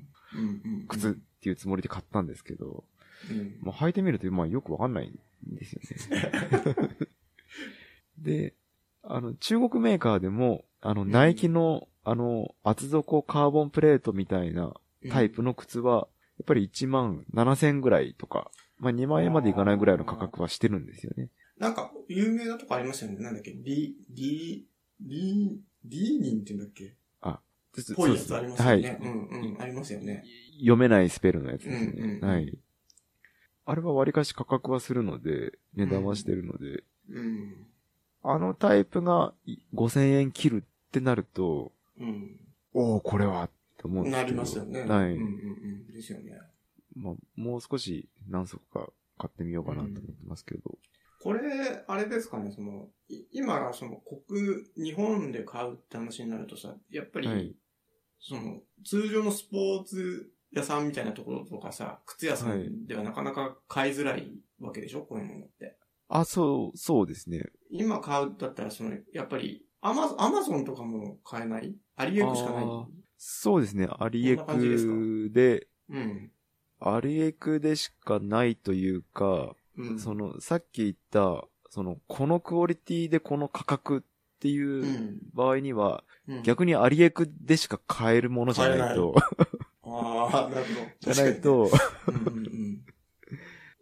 [0.88, 2.84] 靴っていうつもりで買ったんですけど、
[3.30, 3.56] うん。
[3.60, 5.80] もう履いてみると、まあよくわかんないんですよ
[6.10, 6.98] ね。
[8.18, 8.54] で、
[9.02, 14.74] あの、中国メーカーでも、あの、んナイキの、あの、厚底カーボンプレートみたいな
[15.10, 21.28] タイプの靴は、やっぱり1万7千ぐらいとか、まあ2万円までいかないぐらいの価格はしてるんですよね。
[21.58, 23.22] なんか、有名なとこありますよね。
[23.22, 23.52] なんだっけ？
[23.52, 24.66] リ、リ、
[25.00, 26.96] リ、リーニンって言うんだっけ？
[27.96, 28.82] ぽいやつありますよはね。
[28.82, 29.04] い。
[29.04, 29.62] うんうん。
[29.62, 30.24] ありますよね。
[30.58, 31.92] 読めないスペルのやつですね。
[31.96, 32.58] うんうんうんはい。
[33.66, 37.66] あれは割かし価格はするので、値段はしてるので、うん。
[38.22, 42.40] あのタイプがい5000円切るってなると、うん。
[42.72, 44.36] おおこれはって思うんですけど。
[44.36, 44.80] なりますよね。
[44.82, 44.88] はい。
[44.88, 45.92] うんうんうん。
[45.92, 46.32] ですよね。
[46.96, 48.88] まあ、もう少し何足か
[49.18, 50.78] 買ってみようかなと思ってますけど。
[51.24, 51.40] これ、
[51.88, 53.96] あれですかね、その、い今、その、
[54.28, 57.56] 国、日本で買うって話になるとさ、やっぱり、はい
[58.20, 65.76] その、通常のスポーツ屋さんみたいなところとかさ、靴屋さはいんではなかなか買いづらいわけでしょこういうものって。
[66.08, 67.42] あ、そう、そうですね。
[67.70, 71.76] 今買うだったら、その、やっぱり、アマゾン、アマゾンとかも買えない？
[71.96, 72.64] アリエクしかない？
[73.18, 73.88] そうですね。
[73.98, 76.30] アリエこんな感じでで、うん。
[76.80, 79.98] アリエクでしかないというか、うん。
[79.98, 84.50] その、さっき言った、その、このクオリティでこの価格ってう。
[84.50, 89.14] いうん場合には、うん、逆にアリエクでしか買えるもの じゃないと、
[89.82, 90.90] ああ、なるほど。
[91.00, 91.70] じゃないと。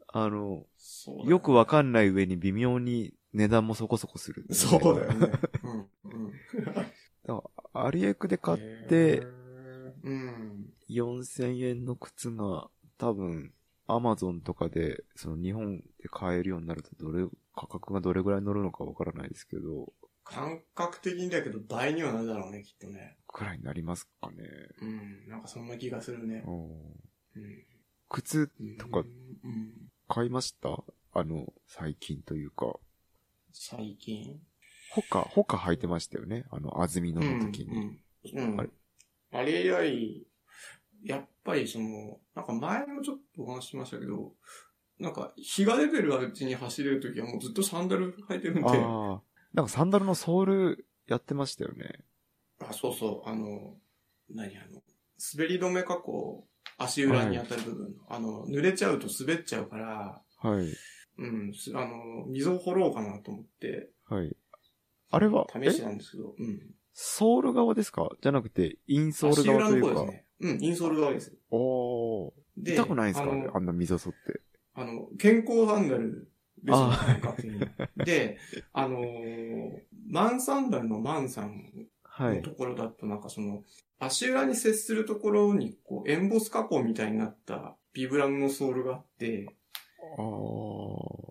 [0.09, 0.66] あの、
[1.07, 4.47] ねよくわかんない上に微妙に値段もそこそこする。
[4.51, 5.32] そうだよね。
[5.62, 5.88] うん。
[6.05, 6.32] うん。
[6.64, 6.93] だか
[7.26, 9.32] らアリエクで買っへて、ー、
[10.05, 10.72] うん。
[10.88, 12.68] 4000円の靴が
[12.99, 13.53] 多分、
[13.87, 19.93] アマゾンとかで、その日本で買えるようになると、どれ、価格がどれぐらい乗るのかわからないですけど、
[20.24, 23.18] 感覚的にだけど倍にはなるだろうね、きっとね。
[23.26, 24.45] くらいになりますかね。
[24.80, 25.28] うん。
[25.28, 26.45] なんかそんな気がするね。
[26.47, 27.66] うんうん。
[28.09, 29.03] 靴とかう
[29.49, 29.72] ん。
[30.09, 30.85] 買いました？
[31.12, 32.78] あの、最近というか。
[33.53, 34.41] 最近？
[34.93, 37.99] ほか、ほか履いてましたよねあの、安曇野の時に。
[38.33, 38.53] うん。
[38.53, 38.61] うん。
[38.61, 38.70] あれ？
[39.33, 40.26] あれ以来、
[41.05, 44.34] やっぱりその、なんか前もちょっとお話ししましたけど、
[44.98, 49.22] なんか日が出てるうちに走れるときはもうずっとサンダル履いてるんで、あああ。
[49.53, 52.05] なんかサンダルのソールやってましたよね。
[52.72, 53.76] そうそう、あの、
[54.30, 54.82] 何あの、
[55.34, 56.46] 滑り止め加工、
[56.78, 60.66] 足裏に当たる部分、あの、濡れちゃうと滑っちゃうから、はい。
[61.18, 64.36] うん、すあの、溝を掘ろうかなと思って、はい。
[65.11, 66.74] あれは、試したんですけど、うん。
[66.94, 68.11] ソール側ですか？
[68.20, 69.88] じゃなくて、インソール足裏側というか。
[69.88, 70.26] の方ですね。
[70.43, 71.32] うん、インソール側です。
[71.51, 72.32] おー。
[72.57, 73.30] で痛くないんですか？
[73.30, 74.40] あのあんな溝沿って。
[74.74, 76.28] あの、健康サンダル
[76.62, 76.72] で
[77.38, 78.05] すよ。
[78.05, 78.38] で、
[78.72, 82.51] あのーマンサンダルのマンさんはいのと。
[82.51, 83.62] ころだとなんかその、
[83.99, 89.47] 足裏に接するところに、こう、エンボス加工みたいになったビブラムのソールがあって。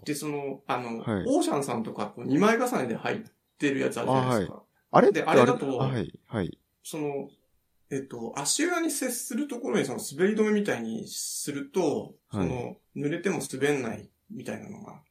[0.05, 3.19] で、その、あの、はいオーシャンさんとか、こう、2枚重ねで入っ
[3.59, 4.63] てるやつあるじゃないですか。
[4.91, 6.57] あれってであれだとはい、はい。
[6.83, 7.29] その、
[7.91, 15.01] えっと、足裏に接するところにその滑り止めみたいにすると、はいその、濡れても滑んないみたいなのが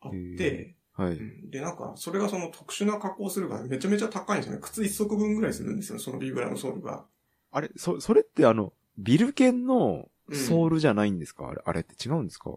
[0.00, 1.12] あって、はい。
[1.16, 4.60] うんで、なんか、それがその特殊な加工するからめちゃめちゃ高いんですよね。
[4.62, 7.06] 靴一足分ぐらいするんですよ、そのビブラのソールが。
[7.52, 12.50] あれ、そ、それってあの、ビルケンのうんソールじゃないんですか、あれ、あれって違うんですか？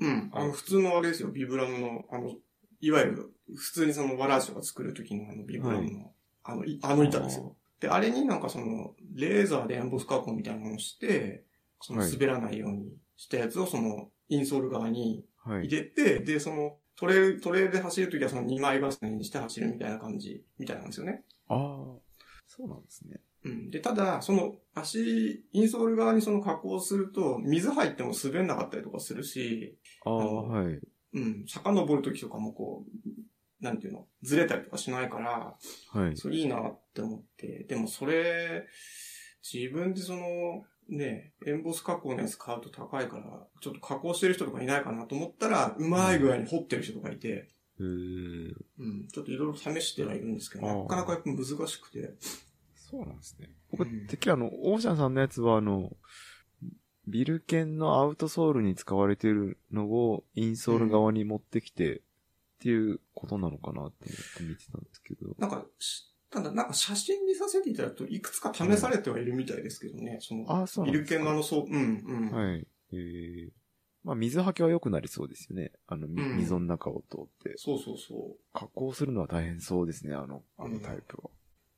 [0.00, 0.30] うん。
[0.32, 2.34] あの、普通のあれですよ、ビブラムの、あの、
[2.80, 6.12] いわゆる、普通にそのワラージとか作るときのあのビブラムの、
[6.42, 7.56] あの、いあの板ですよ。
[7.84, 11.44] で、あれになんかその、レーザーでエンボス加工みたいなのをして、
[11.82, 15.66] そのはい滑らないようにしたやつをその、インソール側にはい。
[15.66, 21.24] 入れて、で、その、トレイル、トレイルで走るときはその2枚重ねにして走るみたいな感じ、みたいなんですよね。
[21.48, 21.58] ああ、
[22.46, 23.20] そうなんですね。
[23.44, 23.70] うん。
[23.70, 29.76] で、ただ、その足、インソール側にその加工すると、水入っても滑んなかったりとかするし、
[30.06, 30.80] ああ、はい。
[31.12, 33.10] うん、遡るときとかもこう、
[33.64, 35.56] なんていうの、ずれたりとかしないから、
[35.88, 36.16] はい。
[36.16, 38.66] それいいなって思って、でもそれ、
[39.42, 47.48] 自分でその、ね、エンボス加工のやつ買うと高いから、ちょっと加工してる人とかいないかなと思ったら、うまい具合に掘ってる人とかいて、
[47.80, 48.52] へー。
[48.78, 52.12] うん、ちょっといろいろ試してはいるんですけど、なかなかやっぱ難しくて、
[52.74, 53.48] そうなんですね。
[53.70, 54.06] 僕、うん。
[54.06, 55.96] てっきりあの、オーシャンさんのやつはあの、
[57.06, 62.02] ビルケンのアウトソールに使われているのをインソール側に持ってきて、
[62.54, 65.34] っていうことなのかなって思って見てたんですけど。
[65.38, 71.04] なんか、しただなんか写真見させていただくと、いくつか試されてはいるみたいですけどね、その、ああ、そうビル。
[71.04, 72.30] ケンのあの、そう、うん、うん。
[72.30, 72.66] はい。
[72.92, 73.50] えー、
[74.04, 75.72] まあ、水はけは良くなりそうですよね。
[75.86, 77.54] あの、溝の中を通って。
[77.56, 78.36] そうそうそう。
[78.52, 81.22] 加工するのは大変そうですね、あの、あのタイプ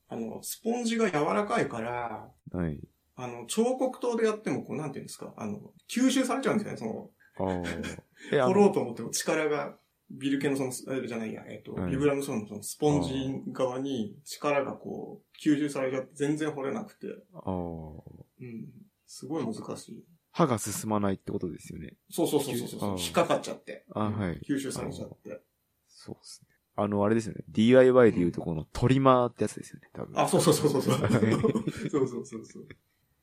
[0.09, 2.59] あの、スポンジが柔らかいから、は。
[2.59, 2.79] はい。
[3.15, 5.59] あの、彫刻刀でやっても、こう、なんていうんですか、あの、
[5.89, 7.09] 吸収されちゃうんですよね、その、
[7.39, 8.47] あ あ。
[8.47, 9.77] 取ろの、うと思っても力が、
[10.09, 17.49] ビル系のその、あれじゃないや、えっ、と、はいビブラムソールのそのスポンジ側に力がこう、吸収されちゃって全然掘れなくて、ああ。
[17.49, 18.67] うん。
[19.05, 20.03] すごい難しい。
[20.31, 21.93] 歯が進まないってことですよね。
[22.11, 23.85] そうそうそうそうそう引っかかっちゃって。
[23.91, 25.41] あはい吸収されちゃって。
[25.87, 26.47] そうですね。
[26.75, 27.43] あの、あれですよね。
[27.49, 30.19] DIY で言うとこのトリマーってやつですよね、多分。
[30.19, 31.01] あ、そうそうそうそうそう。
[31.01, 32.67] は いそうそうそうそう。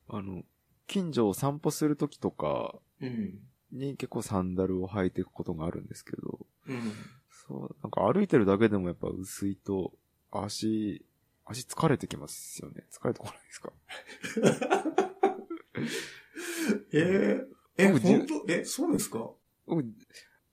[0.08, 0.42] あの、
[0.88, 3.38] 近所を散歩するときとかうん。
[3.70, 6.92] に結構サンダルを履いていくことがあるんですけど、うん。
[7.46, 9.92] そう、なんか歩いてるだけでもやっぱ薄いと、
[10.32, 11.04] 足、
[11.44, 12.84] 足疲れてきますよね。
[12.90, 13.72] 疲れてこないですか？
[16.92, 17.46] えー、
[17.76, 18.44] え、本当？
[18.52, 19.30] え、そうですか？
[19.66, 19.84] 僕、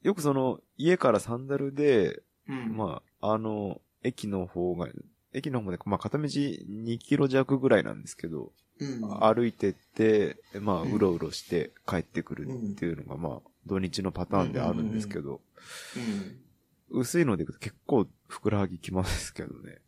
[0.01, 2.75] よくその、家からサンダルで、うん。
[2.75, 4.87] まあ、あの、駅の方が、
[5.33, 8.51] 駅の方まで、まあ、片道2キロ弱ぐらいなんですけど、うん。
[9.35, 15.41] 歩いてって、まあ、うんうろうろして帰ってくるっていうのが、まあ、土日のパターンであるんですけど、
[16.91, 16.99] うん。
[17.01, 19.79] 薄いので結構ふくらはぎきますけどね。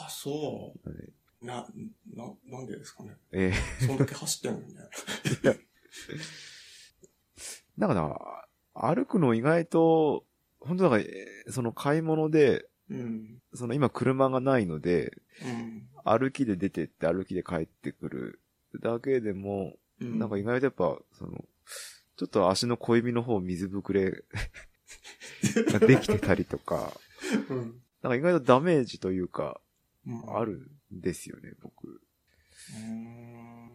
[0.00, 0.94] あ、そはい、
[1.42, 1.46] う。
[1.46, 1.66] な、
[2.14, 3.16] な、なんでですかね。
[3.32, 3.52] え
[3.86, 4.80] そんだけ走ってんのにね。
[5.24, 5.58] ー、
[7.76, 8.16] なんかな、
[8.74, 10.24] 歩くの意外と、
[10.60, 13.38] 本当だから、えーその買い物で、うん。
[13.54, 15.12] その今車がないので、
[15.42, 15.88] うん。
[16.08, 18.40] 歩きで出てって歩きで帰ってくる
[18.80, 20.18] だけでも、うん。
[20.18, 21.44] なんか意外とやっぱ、その、
[22.16, 24.10] ちょっと足の小指の方水ぶくれ
[25.72, 26.92] ができてたりとか、
[27.48, 27.80] うん。
[28.02, 29.60] なんか意外とダメージというか、
[30.06, 30.36] うん。
[30.36, 32.00] あるんですよね、僕。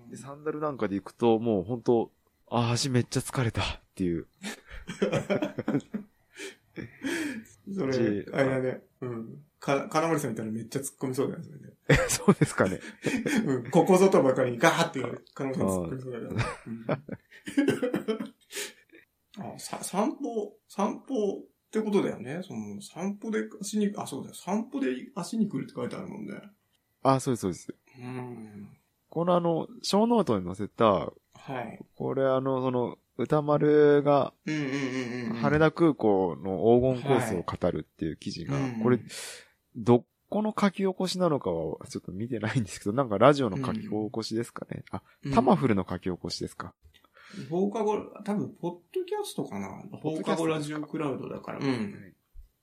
[0.10, 2.12] でサンダルなんかで行くと、もう本当
[2.50, 3.66] あー、足めっちゃ疲れたっ
[3.96, 4.28] ていう。
[7.74, 8.82] それ、あれだね。
[9.02, 9.44] うん。
[9.64, 11.48] か、金森さんみたいなめっちゃ突っ込みそうだよね。
[11.88, 12.82] え、そうですかね。
[13.48, 13.72] うん。
[13.72, 15.26] ここぞとばかりにガーって言われる。
[15.34, 16.44] 金森さん突っ込みそうだよね。
[19.38, 22.42] うん、あ、さ、散歩、散歩ってことだよね。
[22.44, 24.36] その、散歩で足に、あ、そうだよ。
[24.36, 26.42] 散歩で足に来るって書いてあるもんね。
[27.02, 27.74] あ、そうです、そうです。
[28.00, 28.68] うん。
[29.10, 31.14] このあの、小ノートに載せた、は
[31.62, 31.80] い。
[31.96, 35.38] これあの、その、歌丸がうんうんうんうん。
[35.38, 39.00] 羽田空港の黄金コースを語るっていう記事が、はいこれ、
[39.76, 44.84] どこの書き起こしなのかはちょっと見てないんですけど、なんかラジオの書き起こしですかね。
[44.92, 45.02] あ、
[45.34, 46.74] タマフルの書き起こしですか。
[47.50, 51.60] 放課後、多分、ポッドキャストかな放ポッドキャスト課後ラジオクラウドだから。
[51.60, 52.14] うん。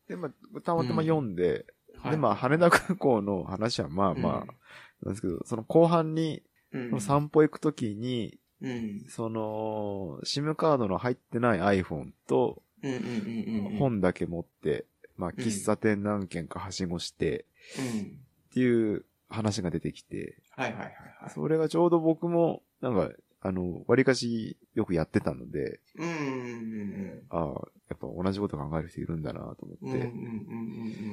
[0.09, 1.67] で、まあ、たまたま読んで、
[1.99, 6.43] はいで、まあ、羽田空港の話はまあまあ、なんですけど、その後半に、
[6.73, 9.05] うん、散歩行くときに、うん。
[9.09, 13.79] その、SIM カードの入ってない iPhone と、うんうんうんうん。
[13.79, 14.87] 本だけ持って、
[15.21, 17.45] まあ、ん喫茶店何軒かはしごして、
[17.79, 18.18] うん。
[18.51, 21.31] っていう話が出てきて、はいはいはいはい。
[21.31, 23.11] それがちょうど僕も、なんか、
[23.43, 29.91] あの、割かしよくやってたので、うんうんうんああ、やっぱ同じこと考える人いるんだなと思うん。
[29.91, 30.25] って、うんうんう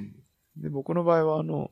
[0.02, 0.16] ん
[0.58, 1.72] で、僕の場合はあの、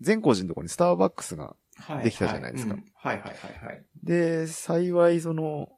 [0.00, 3.84] 善光寺のところにスターバックスが、はいできたじゃないですかうんはいはいはいはい。
[4.02, 5.70] で、幸いその、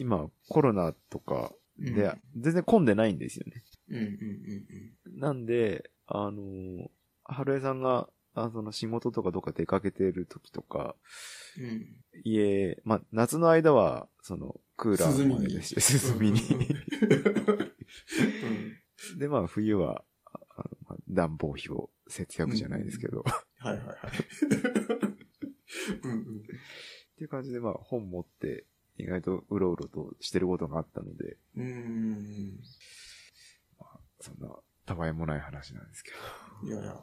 [0.00, 3.62] 今コロナとかで、うん全然混んでないんですよね。
[3.88, 4.04] うんうんう
[5.14, 6.88] んなんで、あのー
[7.28, 10.94] 春江さんが、あその仕事とかどっか出かけてる時とか、
[11.58, 11.64] うん。
[11.64, 11.96] うん。
[12.24, 16.40] 家、まあ、夏の間は、その、クーラーでして、涼みに。
[18.42, 20.04] うん で、まあ、冬は、
[20.88, 23.22] まあ暖房費を節約じゃないですけど、っ
[23.58, 23.98] はいはいはい。
[26.02, 26.42] うんうん。
[27.16, 28.66] ていう感じで、まあ、本持って、
[28.98, 32.60] 意外とうろうろとしてることがあったので、うーん。
[34.20, 34.48] そんな、
[34.84, 36.10] たわいもない話なんですけ
[36.62, 36.68] ど。
[36.68, 37.00] いやいや。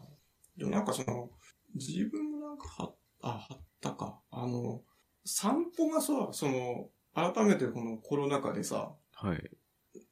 [0.57, 1.29] でもなんかその、
[1.75, 4.19] 自分もなんかは、あ、貼ったか。
[4.31, 4.83] あの、
[5.25, 9.51] 散歩がさ、その、改めてこのコロナ禍でさ、はい。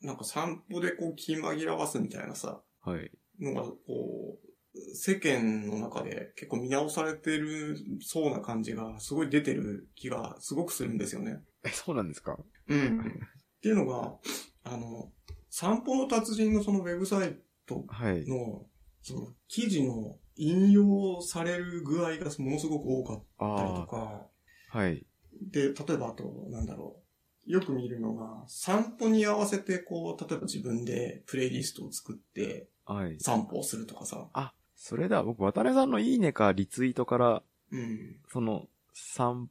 [0.02, 3.12] なんか散歩でこう気紛らわすみたいなさ、はい。
[3.40, 11.42] のがこう、世間の中で結構見直されてるそうな感じがすごい出てる気がすごくするんですよね。
[11.64, 12.38] え、そうなんですか？
[12.68, 13.00] うん。
[13.00, 14.18] っていうのが、
[14.64, 15.12] あの、
[15.52, 17.38] 散歩の達人のそのウェブサイ
[17.68, 18.26] トはい。
[18.28, 18.66] の、
[19.02, 23.24] その記事の引用される具合がものすごく多かっ
[23.58, 24.28] たりとあか、
[24.72, 25.06] あ、はい。
[25.52, 26.96] で、例えばあと、なんだろ
[27.48, 27.52] う。
[27.52, 33.20] よく見るのが、散歩に合わせてこう、例えば自分でプレイリストを作ってはい。
[33.20, 34.30] 散歩をするとかさ。
[34.34, 35.22] あ、それだ。
[35.24, 38.16] 僕、渡辺さんのいいねかリツイートから、うん。
[38.32, 39.50] その、散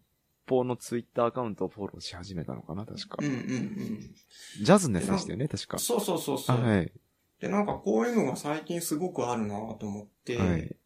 [0.50, 3.26] 歩のツイッターアカウントをフォローし始めたのかな確かうん。
[3.26, 4.14] うんうん。
[4.60, 5.78] ジャズネスでしたよね確か。
[5.78, 6.56] そうそうそうそう。
[6.56, 6.92] あはい。
[7.40, 10.76] で、なんかこういうのが最近すごくあるなと思って、はい。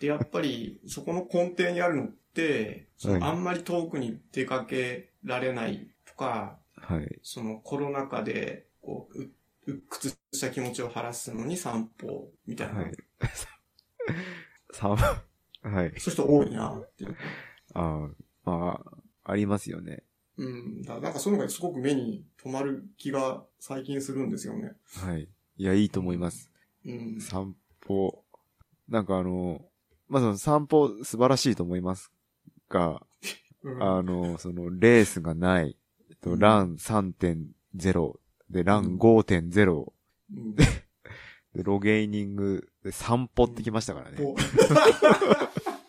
[0.00, 2.88] で、やっぱりそこの根底にあるのって、
[3.20, 7.20] あんまり遠くに出かけられないとか、はい。
[7.22, 9.30] そのコロナ禍で、こう、う
[9.66, 12.92] 鬱屈した気持ちを晴らすのに散歩みたいな、はい。
[14.72, 15.92] 散歩、はい。
[15.98, 17.16] そういう人多いなっていう。
[17.74, 18.08] あ
[18.44, 20.02] あ、まあ、ありますよね。
[20.36, 20.82] うん。
[20.82, 24.72] だなんかそういうのがすごく目に留まる気が最近するんですよね。
[24.96, 25.28] はい。
[25.56, 26.50] いや、いいと思います。
[26.84, 27.20] うん。
[27.20, 28.24] 散歩。
[28.88, 29.62] なんかあの、
[30.08, 32.10] まあ、その散歩素晴らしいと思います
[32.68, 33.02] が、
[33.62, 35.76] うんあの、そのレースがない、
[36.08, 38.18] えっとうんラン3.0
[38.48, 39.92] で、ラン5.0
[40.34, 40.54] うん
[41.54, 44.18] で、ロゲーニングで散歩ってきましたからね。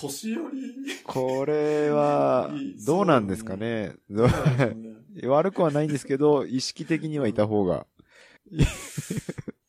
[0.00, 0.74] 年寄り
[1.04, 2.50] これは、
[2.84, 3.94] どうなんですかね。
[5.24, 7.86] 悪くはないんですけど、意識的にはいた方が。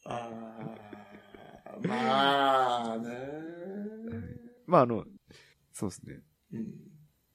[0.05, 3.09] あーまあね。
[4.67, 5.05] まあ、あの、
[5.73, 6.21] そうですね。
[6.53, 6.73] うん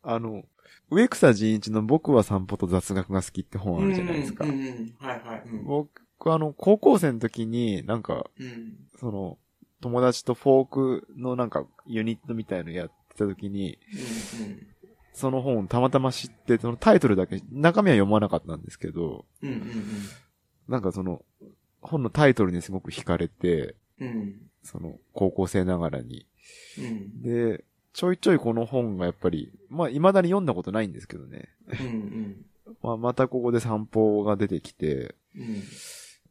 [0.09, 0.45] あの、
[0.89, 4.51] 植草仁一の僕は散歩と雑学が好きって本あるじゃないですかうん。
[4.51, 5.43] うんうんはいはい。
[5.45, 5.91] うん僕、
[6.33, 9.39] あの、高校生の時に、なんか、うんその、
[9.81, 13.79] 友達とフォークのなんか、ユニットみたいのやってた時に、
[14.41, 14.66] うん
[15.16, 19.62] その本をたまたま知って、そのタイトルだけ、中身は読まなかったんですけど、うんうん
[20.68, 21.24] なんかその、
[21.81, 23.77] 本のタイトルにすごく惹かれて、
[24.62, 26.27] その、高校生ながらに。
[26.79, 27.22] うん。
[27.22, 31.49] で、ちょいちょいこの本がやっぱり、まあ、未だに読んだことないんですけどね。
[31.68, 32.47] うんうん。
[32.83, 35.62] まあ、またここで散歩が出てきて、うん。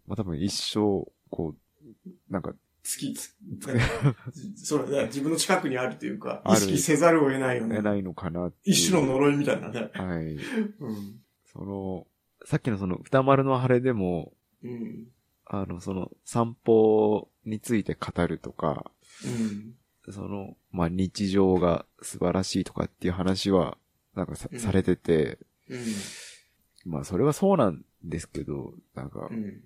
[0.07, 2.57] まあ多分一生、こう、なんか、好
[2.87, 3.15] き。
[4.55, 7.77] それね、自分の近くにあるというか、意識せざるを得ないよね。
[7.77, 8.51] 得ないのかな。
[8.63, 9.89] 一種の呪いみたいなね。
[9.93, 10.35] はい。
[10.35, 11.21] うん。
[11.45, 12.07] その、
[12.45, 14.33] さっきのその、歌丸の晴れでも、
[14.63, 15.07] うん。
[15.45, 18.91] あの、その、散歩について語るとか、
[19.23, 19.75] うん。
[20.11, 23.77] その、まあ、日常が素晴らしいとかっていう話は、
[24.15, 25.81] なんかさ,、うんされてて、うん。
[26.85, 29.63] まあ、それはそうなんですけど、なんかう、ん。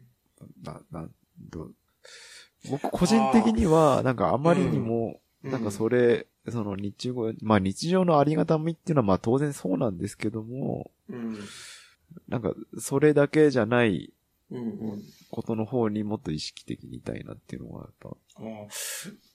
[0.63, 1.11] な、なん、
[1.49, 1.75] どう、
[2.69, 11.37] 僕個人的には、なんかあまりにも、うんなんかそれ、その日常、まあ日常のありがたみっていうのはまあ当然そうなんですけども、うん。
[12.27, 14.11] なんかそれだけじゃない。
[15.29, 18.17] ことの方にもっと意識的にいたいなっていうのはやっぱ、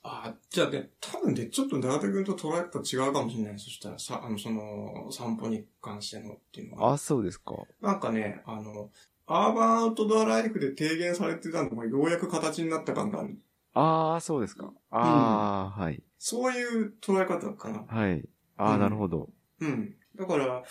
[0.03, 3.59] ああ、じゃあね、多分ね、ちょっと長手君と捉え方違うかもしれない。
[3.59, 6.95] そしたら、さ、あの、その、散歩に関してのっていうのは。
[6.95, 7.55] あ、そうですか。
[7.81, 8.91] なんかね、あの、
[9.27, 13.39] アーバンアウトドアライフで提言されてたのがようやく形になった感がある。
[13.72, 14.72] ああ、そうですか。
[14.91, 16.03] ああ、はい。
[16.18, 17.85] そういう捉え方かな。
[17.89, 18.29] はい。
[18.57, 19.31] ああ、うんなるほど。
[19.61, 19.95] うん。
[20.16, 20.62] だから、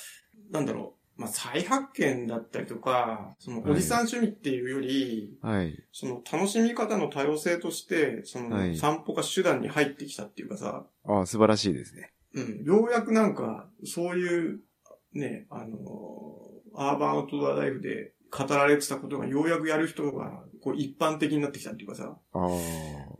[0.52, 1.04] なんだろう。
[1.22, 5.84] まあ、再発見だったりとか、その、はいおじさん趣味っていうより、はい。
[5.92, 12.14] その、楽しみ方の多様性として、その、はい散歩が手段に入ってきたっていうかさ、ああ、素晴らしいですね。
[12.34, 12.64] うん。
[12.64, 14.62] ようやくなんか、そういう、
[15.14, 15.78] ね、あの、
[16.76, 22.50] アーバンアウトドアライフで語られてたことがようやくやる人が、こう一般的になってきたっていうかさ、ああ。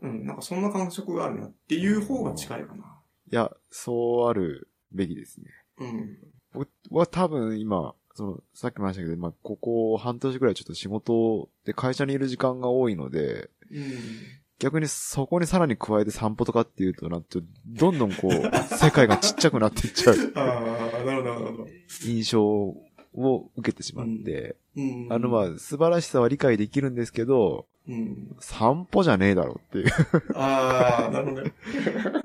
[0.02, 2.84] うん、なんかそんな感触があるなっていう方が近いかな。
[3.30, 5.46] いや、そうあるべきですね。
[5.78, 6.18] うん。
[6.52, 13.92] 僕は多分今、その、さっきも話したけど、まあ、ここ半年ぐらいちょっと仕事で会社にいる時間が多いので、うん。
[14.60, 21.68] 逆にそこにさらに加えて散歩とかっていうとなって、どんどんこう、世界がちっちゃくなっていっちゃう ああ、なるほど、なるほど。
[22.04, 25.06] 印象を受けてしまって、うん。
[25.12, 28.36] あのまあ、素晴らしさは理解できるんですけど、うん。
[28.40, 29.90] 散歩じゃねえだろっていう
[30.34, 31.52] ああ、なるほどね。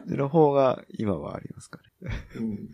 [0.08, 2.12] の方が今はありますかね。
[2.38, 2.70] うん。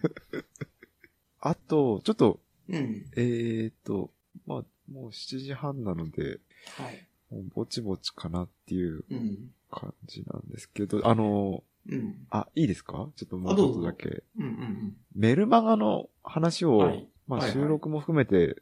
[1.42, 3.06] あと、ちょっと、うん。
[3.16, 4.12] えーと、
[4.48, 6.40] まあ、もう7時半なので、
[6.78, 7.08] はい。
[7.54, 9.52] ぼちぼちかなっていううん。
[9.72, 12.26] 感じなんですけど、あの、うん。
[12.30, 13.10] あ、いいですか？
[13.16, 14.24] ちょっともうちょっとだけ。
[14.38, 14.46] うん。
[14.46, 14.98] うん。
[15.16, 18.62] メルマガの話を、はいまあはいはい収録も含めて、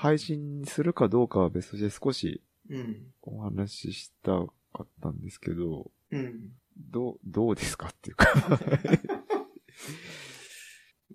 [0.00, 2.40] 配信するかどうかは別として少し
[2.70, 3.06] うん。
[3.22, 4.44] お話ししたか
[4.84, 6.52] ったんですけど、うん。
[6.76, 8.26] どう、どうですかっていうか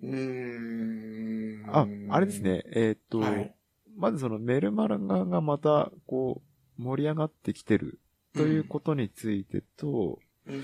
[0.01, 1.69] うーん。
[1.69, 2.41] あ、あれです。
[2.41, 3.55] ね、えーっと、はい。
[3.95, 6.41] まずそのメルマガがまた、こ
[6.77, 8.01] う、盛り上がってきてる
[8.33, 10.63] ということについてと、うん。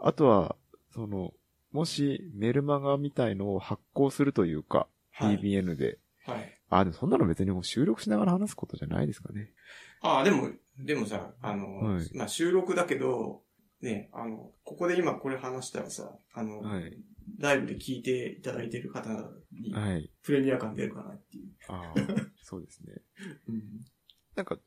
[0.00, 0.56] あとは、
[0.92, 1.34] その、
[1.70, 5.38] もしメルマガみたいのを発行するというか、はい。
[5.38, 6.00] PBN で。
[6.24, 6.59] はい。
[6.70, 9.50] あ、でもそんなの別にもう収録しながら話すことじゃないですかね。
[10.00, 10.48] ああ、でも、
[10.78, 13.42] でもさ、あの、はいまあ、収録だけど、
[13.82, 16.96] ね、あの、ここで今これ話したらさ、あの、はい。
[17.38, 19.08] ライブで聞いていただいてる方
[19.52, 20.10] に、はい。
[20.22, 21.48] プレミア感出るかなっていう。
[21.68, 22.00] ああ、
[22.42, 22.94] そうですね。
[23.48, 23.62] うん。
[24.34, 24.58] なんか、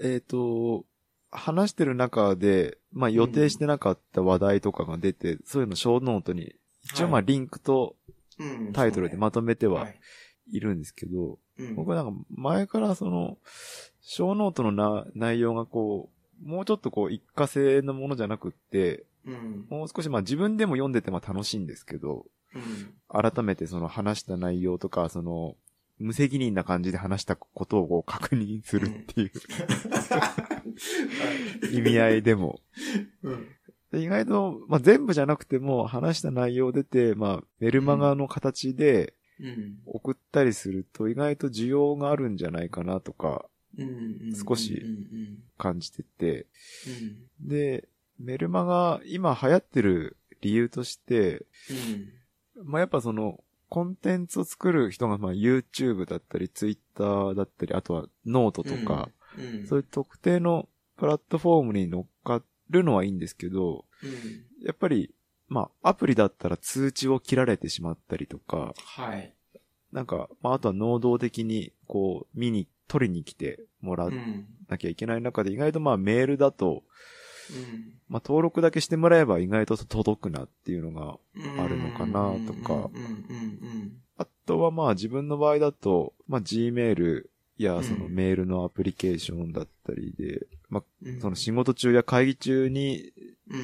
[0.00, 0.86] えっ、と、
[1.30, 7.96] 話してる中で、まあ予定してなかった話題とかが出て、そういうのショーノートに、一応まあはいリンクと
[8.38, 8.72] うん。
[8.72, 10.00] タイトルでまとめてははい。
[10.52, 11.74] いるんですけど、うん。
[11.74, 13.38] 僕はなんか前からその、
[14.00, 16.10] 小ノートのな内容がこ
[16.44, 19.66] う、もうちょっとこう一過性のものじゃなくって、うん。
[19.68, 22.94] もう少しまあ自分でも読んでてまあ楽しいんですけど、うん。
[23.08, 25.56] 改めてその話した内容とか、その、
[25.98, 29.32] 無責任な感じで話したことをこう確認するっていう
[31.76, 32.60] 意味合いでも。
[33.92, 39.17] 意外と、まあ、全部じゃなくても話した内容出て、まあ、メルマガの形でうん。
[39.86, 44.32] 送ったりすると意外と需要があるんじゃないかなとかうん。
[44.34, 45.38] 少しうん。
[45.56, 46.46] 感じてて。
[47.42, 47.48] うん。
[47.48, 51.46] で、メルマガ今流行ってる理由として、
[52.56, 52.64] うん。
[52.64, 59.66] まあ、やっぱその、コンテンツを作る人が、まあ、YouTube だったり、Twitter だったり、あとはノートとか、うん。
[59.66, 64.64] そういう特定のプラットフォームに乗っかるのはいいんですけど、うん。
[64.64, 65.14] やっぱり、
[65.48, 69.32] まあ、アプリだったら通知を切られてしまったりとか、はい。
[69.92, 74.46] なんか、まあ、あとは能動的に、こう、見に、取りに来てもらわうん。
[74.68, 76.82] なきゃいけない中で、意外とまあ、メールだと、
[77.50, 77.94] うん。
[78.08, 83.02] まあ、登録だけしてもらえば意外と届くなっていうのが、うんあるのかなとかうん。
[83.02, 83.92] うん。
[84.16, 87.24] あとはまあ、自分の場合だと、まあ、Gmail
[87.58, 91.20] やそのうんメールのアプリケーションだったりで、まあ、うん。
[91.20, 93.12] その仕事中や会議中に
[93.50, 93.60] うん。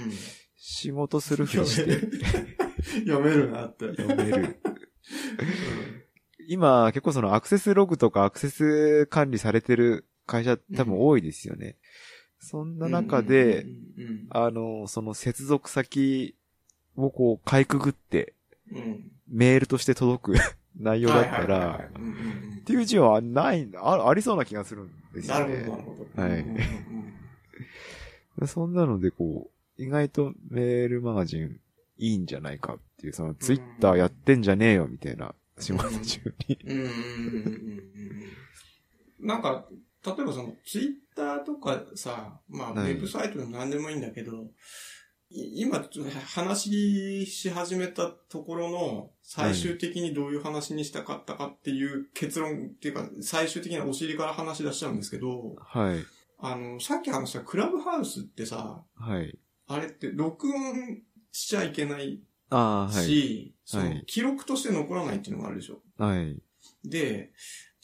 [0.67, 2.01] 仕事するふりして
[3.07, 3.89] 読めるなって。
[3.95, 4.57] 読める。
[6.49, 11.77] 今、結構そのアクセスログとかアクセス管理されてる会社多分多いですよね。
[12.39, 16.35] そんな中で、うん、うんあの、その接続先
[16.97, 18.33] をこう、かいくぐって、
[18.73, 19.13] うんうん。
[19.29, 20.35] メールとして届く
[20.77, 21.91] 内容だったら
[22.61, 25.83] っていう字はない、あありそうな気がするんですよなるほど、なね。
[25.83, 26.23] るほど。
[26.23, 31.61] はいうんうんうんそんなのでこう、意外とメールマガジン
[31.99, 36.59] いいんじゃないかっていう、そのツイッターやってんじゃねえよみたいな仕事中に。
[39.21, 39.67] なんか、
[40.05, 44.51] 例えばその、ツイッターとかさ、まあ、ウはいェブサイトでも何でもいいんだけど、
[45.31, 45.83] い今、
[46.27, 56.05] 話し始めたところの、最終的にどういう話にしたかったかっていう結論っていうか、最終的なお尻から話し出しちゃうんですけど、はい。
[56.39, 59.39] あの、さっき話したクラブハウスってさ、はい。
[59.67, 61.03] あれって録音
[61.33, 63.05] しちゃいけないああ、はい。
[63.05, 65.81] し、そのはい記録として残らないっていうのがあるでしょ。
[65.99, 66.37] はい。
[66.85, 67.33] で、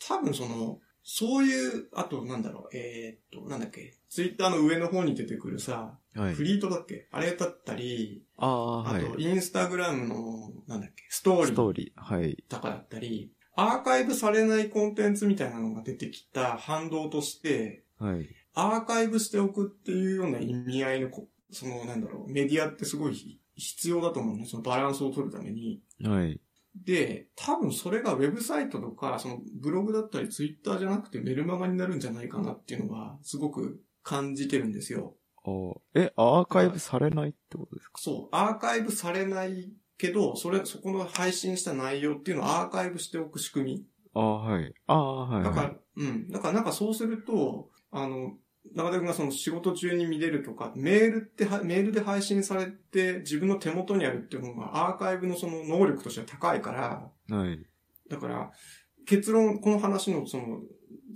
[0.07, 6.45] 多分その、そういう、あとなんだろう、えーっと、なんだっけ、ツイッターの上の方に出てくるさ、はいフ。
[6.45, 7.09] リートだっけ？
[7.11, 9.05] あれだったり、ああ、はい。
[9.05, 12.01] あと、インスタグラムの、なんだっけ、ストーリーストーリー。
[12.01, 12.45] はい。
[12.49, 18.28] とかだったり、アーカイブされないコンテンツみたいなのが出てきた反動として、はい。
[18.55, 24.46] アーカイブしておくっていうような意味合いのこ、その、なんだろう、メディアってすごい必要だと思うね。
[24.46, 25.82] そのバランスを取るために。
[26.03, 26.40] はい。
[26.74, 35.16] で、多分それがウェブサイトとか、そのブログだったりツイッターじゃなくてメルマガになるんじゃないかなっていうのは、すごく感じてるんですよ。
[35.44, 35.51] あ
[35.94, 38.01] え、アーカイブされないってことですか？
[38.01, 43.86] そう、アーカイブされないけど、それ、そこの配信した内容っていうのをアーカイブしておく仕組み。
[44.14, 44.72] ああ、はい。
[44.86, 45.55] ああ、はい、はい。
[45.55, 46.28] だから、うん。
[46.28, 48.38] だからなんかそうすると、あの、
[48.74, 57.66] 中田くんがその仕事中に見れるとか、メールっては、メールで配信されて自分の手元にあるっていうのがアーカイブのその能力としては高いから、はい。
[58.08, 58.50] だから、
[59.06, 60.61] 結論、この話のその、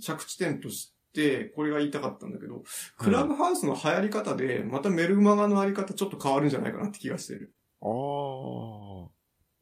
[0.01, 2.63] 着地点として、これが言いたかったんだけど、
[2.97, 7.53] クラブハウスの流行り方で、またメルマガのあり方ちょっと変わるんじゃないかなって気がしてる。
[7.81, 9.09] ああ。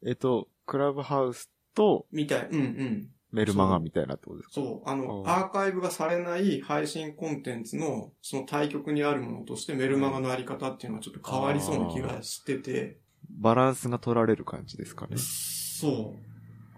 [0.06, 2.48] えっと、クラブハウスとみたい。
[2.50, 3.13] うんうん。
[3.34, 4.54] メルマガみたいなってことですか？
[4.54, 4.88] そう。
[4.88, 12.98] あの、あアーカイブがされない配信コンテンツの、その対極にあるものとしてメルマガのあり方っていうのはちょっと変わりそうな気がしてて、
[13.40, 15.16] バランスが取られる感じですかね？
[15.16, 16.14] そ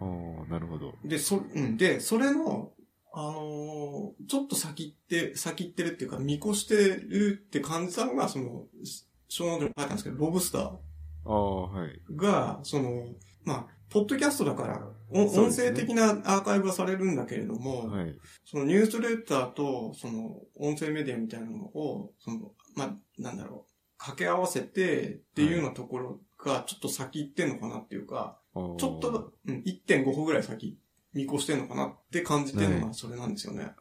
[0.00, 0.94] ああ、なるほど。
[1.04, 1.08] う。
[1.08, 1.76] で、そ、うん。
[1.76, 2.72] で、それの、
[3.12, 8.64] あのーちょっと先行って、先行ってるっていうか、見越してるって感じたのが、その、
[9.28, 10.62] ショーノートに書いたんですけど、 Lobsterr。
[10.62, 10.78] あ
[11.26, 12.00] あ、はい。
[12.14, 13.06] が、その、
[13.44, 18.14] まあ、ポッドキャストだから、お音声的なアーカイブはされるんだけれども、はい。
[18.44, 30.78] そのニュースレターと、その音声メディアみたいなのを、その、まあ、なんだろう、掛け合わせてっていうようなところがちょっと先行ってんのかなっていうか、ちょちょっと、うん、1.5歩ぐらい先
[31.12, 33.72] 見越してんのかなって感じてるのはがそれなんですよね。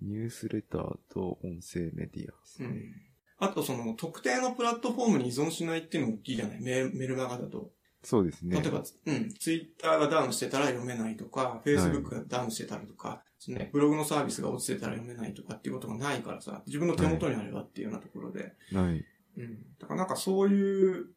[0.00, 2.34] ニュースレターと音声メディア。
[2.60, 2.94] うん。
[3.40, 7.70] あとその特定のプラットフォームに依存しないっていうのも大きいじゃないメメルマガだと。
[8.08, 8.58] そうですね。
[8.58, 19.04] 例えば、うん、ツイッターがダウンしてたら読めないとか、フェイスブックがダウンしてたらとか、ね、ブログのサービスが落ちてたら読めないとかっていうことがないからさ、自分の手元にあればっていうようなところで、はい。
[19.36, 19.58] うん。
[19.78, 21.08] だからなんかそういう、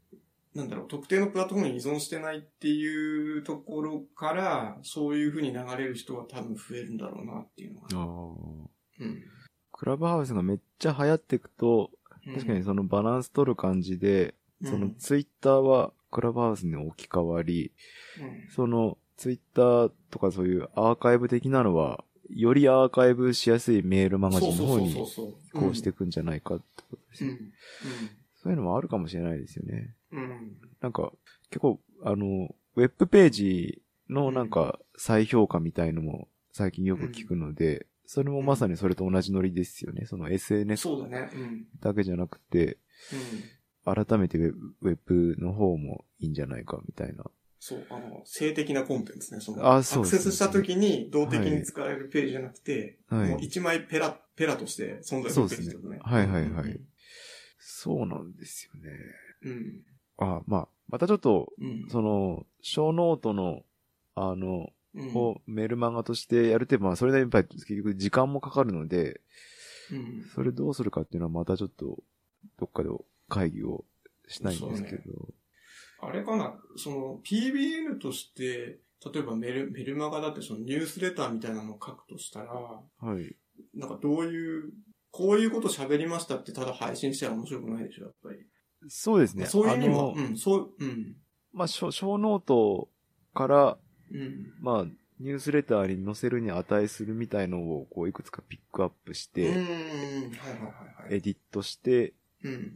[0.54, 7.88] なんだろう、特定のプラットフォームに依存してないっていうところから、そういう風に流れる人が多分増えるんだろうなっていうのが。
[7.94, 8.70] ああ。
[9.00, 9.24] うん。
[9.72, 11.90] クラブハウスがめっちゃ流行っていくと、
[12.26, 17.72] 確かにそのバランス取る感じで、うん、そのツイッターはクラブハウスに置き換わり、
[18.20, 24.96] うん、そのツイッターとかそういうアーカイブ的なのは、よりアーカイブしやすいメールマガジンの方に
[25.54, 27.32] こうしていくんじゃないかってことですね。
[27.32, 27.40] うん。
[28.42, 29.94] そういうのもあるかもしれないですよね。
[30.12, 30.24] うん。
[30.24, 30.58] うん。
[30.82, 31.12] なんか、
[31.50, 40.06] 結構、あの、ウェブページのなんか再評価みたいのも最近よく聞くので、それもまさにそれと同じノリですよね。
[40.06, 40.88] その SNS
[41.80, 42.78] だけじゃなくて、
[43.86, 47.26] 改めてウェブの方もいいんじゃないかみたいな。
[47.60, 49.40] そう、あの、性的なコンテンツね。
[49.40, 56.00] その、あそうですアクセスした時に動的に使われるページじゃなくて、はいもう一枚ペラ、ペラとして存在するページってことね。
[56.02, 56.80] はいはいはい。
[57.60, 58.92] そうなんですよね。
[59.44, 59.84] うん。
[60.18, 61.86] あ、まあ、またちょっと、うん。
[61.90, 63.64] その、小ノートの、
[64.16, 69.22] あの、うん、をメルマガとしてやるって、まあ、それなりにやっぱり結局時間もかかるので、
[69.92, 70.26] うん。
[70.34, 72.00] それどうするかっていうのはまたちょっと、
[72.60, 72.90] どっかで
[73.32, 73.86] 会議を
[74.28, 75.30] したいんですけど。
[76.02, 78.80] あれかな、その PBN として、
[79.14, 83.36] 例えばメルメルマガだってそのニュースレターみたいなのを書くとしたら、はい。
[83.74, 84.74] なんかどういう、
[85.12, 88.40] こういうこと喋りましたってただ配信したら面白くないでしょ、やっぱり。
[88.90, 89.46] そうですね。
[89.46, 91.16] そういう意味あも、のうん、そう、うん。
[91.54, 92.90] まあ、小小ノート
[93.34, 93.78] から、
[94.12, 94.54] うん。
[94.60, 94.86] まあ、
[95.20, 99.72] ニュースレターに載せるに値するみたいのを、こう、いくつかピックアップして、はいはいは
[101.12, 101.16] い。
[101.16, 102.14] エディットして、
[102.44, 102.74] うん。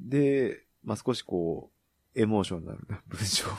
[0.00, 1.70] で、まあ、少しこ
[2.14, 3.52] う、エモーショナルな 文章を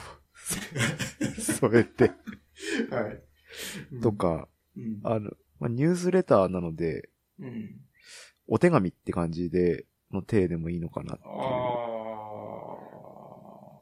[1.40, 2.10] 添えて、
[2.90, 4.00] はい。
[4.00, 7.80] とか、うん、あの、まあ、ニュースレターなので、うん。
[8.46, 11.32] お手紙って感じで、の体でもいいのかなっていう。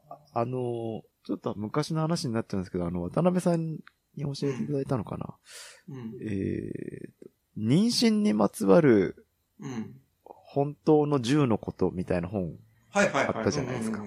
[0.09, 3.77] ああの、ちょっと昔の話になっちゃうんですけど、あの、渡辺さん
[4.15, 5.35] に教えていただいたのかな。
[5.89, 5.93] ー。
[5.93, 6.17] うん。
[6.21, 9.25] えーと、妊娠にまつわる
[9.59, 9.99] うん。
[10.47, 12.55] 本当の銃のことみたいな本。
[12.93, 13.03] あ
[13.41, 14.01] ったじゃないですか。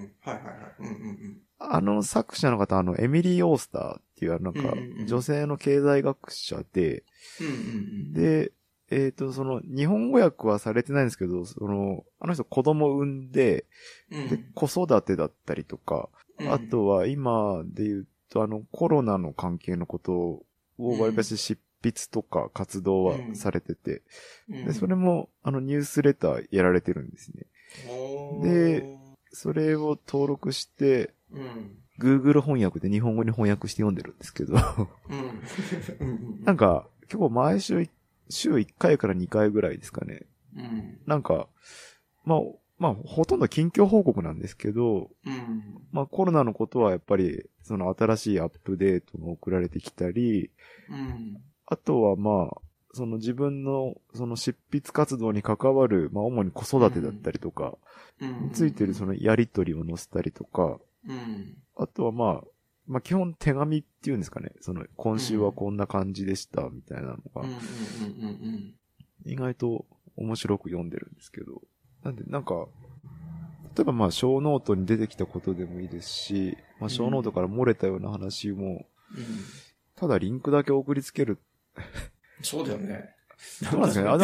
[1.59, 4.73] あの作者の方、あの、エミリー・オースターっていう、なんか
[5.05, 7.03] 女性の経済学者で。
[8.11, 8.51] で、
[8.89, 13.65] えっ、と、その、日本語訳はされてないんですけど、その、あの人子供産んで、
[14.11, 16.09] うん、で、子育てだったりとか、
[16.39, 16.51] うん。
[16.51, 20.45] あとは今で言うと、あの、コロナの関係のことを、
[20.99, 24.01] わりかし執筆とか活動はされてて、
[24.49, 27.45] うんで、それも、あの、ニュースレターやられてるんですね。
[28.41, 28.85] で、
[29.31, 31.77] それを登録して、うん。
[31.99, 34.55] Google 翻訳で日本語に翻訳して読んでるんですけど。
[36.43, 37.87] なんか、結構毎週、
[38.29, 40.23] 週1回から2回ぐらいですかね。
[40.55, 40.97] うん。
[41.05, 41.47] なんか、
[42.25, 42.39] まあ、
[42.77, 45.61] まあ、ほとんど近況報告なんですけど、うん。
[45.91, 50.49] まあコロナのことはやっぱり、その新しいアップデートが送られてきたり、
[50.89, 51.41] うん。
[51.71, 52.61] あとはまあ、
[52.91, 57.77] その自分のその執筆活動に関わる、まあ主に子育てだったりとか、
[58.19, 58.43] うん。
[58.47, 61.55] についてるそのやりとりを載せたりとか、うん。
[61.77, 62.47] あとはまあ、
[62.87, 67.47] まあ基本手紙っていうんですかね、その今週はこんな感じでしたみたいなのが。
[69.23, 69.85] 意外と
[70.17, 71.61] 面白く読んでるんですけど、
[72.03, 72.67] なんでなんか、
[73.77, 78.85] 例えばまあショーノートに出てきたことでもいいですし、まあショーノートから漏れたような話も、うん。
[79.95, 81.39] ただリンクだけ送りつける。
[82.41, 83.15] そうだよね。
[83.71, 84.17] どうなんですか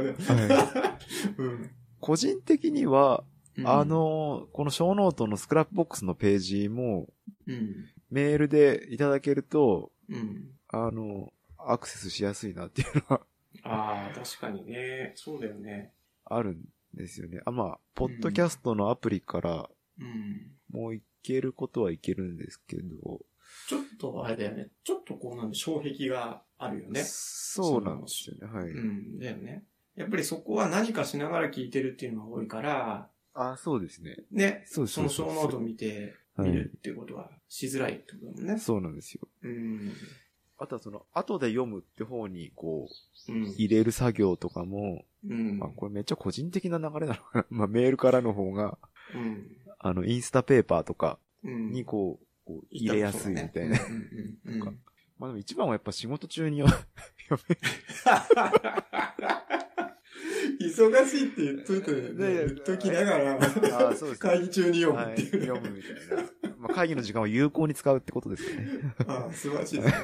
[0.00, 0.54] ねあ。
[0.54, 0.98] は
[1.38, 1.70] うん。
[2.00, 3.24] 個人的には、
[3.56, 7.12] うんあ、の、このショーノートのスクラップボックスのページも、
[7.46, 7.88] うん。
[8.10, 10.50] メールでいただけると、うん。
[10.68, 13.20] あの、アクセスしやすいなっていうのは
[13.62, 15.12] ああ、確かにね。
[15.16, 15.92] そうだよね。
[16.24, 16.64] あるん
[16.94, 17.40] ですよね。
[17.44, 19.68] あ、まあ、ポッドキャストのアプリから
[19.98, 20.52] うん。
[20.70, 23.20] もういけることはいけるんですけど、
[23.68, 24.70] ちょっと、あれだよね。
[24.84, 27.02] ちょっとこうなんで、障壁があるよね。
[27.04, 28.52] そうなんですよね。
[28.52, 28.70] はい。
[28.70, 29.18] うん。
[29.18, 29.64] だよね。
[29.96, 34.16] やっぱりそこは何かしながら聞いてるっていうのが多いから、あ、そうですね。
[34.30, 34.64] ね。
[34.66, 38.58] そうですそのショーノートを見て、はい見るっていうことはしづらいってことだもんね。
[38.58, 39.20] そうなんですよ。
[39.42, 39.92] うん。
[40.58, 42.88] あとはその、後で読むって方に、こ
[43.28, 43.50] う、うん。
[43.50, 45.58] 入れる作業とかも、うん。
[45.58, 47.46] まあ、これめっちゃ個人的な流れなのかな。
[47.50, 48.78] まあ、メールからの方が、
[49.14, 49.46] うん。
[49.78, 51.72] あの、 Instapaper とかうん。
[51.72, 53.78] にこう、こう入れやすいみたいな。
[55.20, 56.74] まあでも一番はやっぱ仕事中に読
[57.46, 57.56] め
[60.62, 63.40] 忙しいって言っといて、ね、ね言っときながら、あ
[63.94, 65.46] そうですね会議中に読むはい、っていう。
[65.46, 66.22] 読むみたいな。
[66.58, 68.94] まあ会議の時間を有効に使うってことですよね。
[69.06, 69.94] ああ、素晴らしいですね。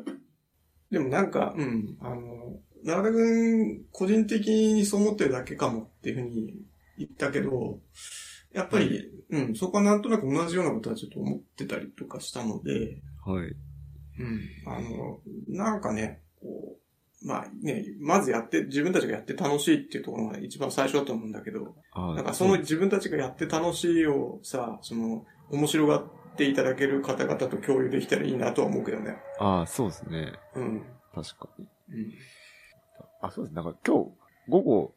[0.90, 6.54] でもなんか、うん、あの、長田くん、個人的にそう思ってるだけかもっていうふうに
[6.96, 7.80] 言ったけど、
[8.54, 13.02] やっぱり、うん、そこはなんとなく同じようなことはちょっと思ってたりとかしたので、
[13.32, 13.46] はい。
[13.46, 16.76] うん、あの、なんかね、こ
[17.22, 26.04] う、まあね、まずやって、自分たちがやって楽しいっていうところが一番最初だと思うんだけど、あなんかその自分たちがやって楽しいをさ、その、面白がっ
[26.36, 29.16] ていただける方々と共有できたらいいなとは思うけどね。
[29.38, 30.32] ああ、そうですね。
[30.54, 30.86] うん。
[31.14, 31.66] 確かに。
[31.90, 32.12] うん。
[33.20, 33.54] あ、そうです。
[33.54, 34.10] なんか今日、
[34.48, 34.94] 午後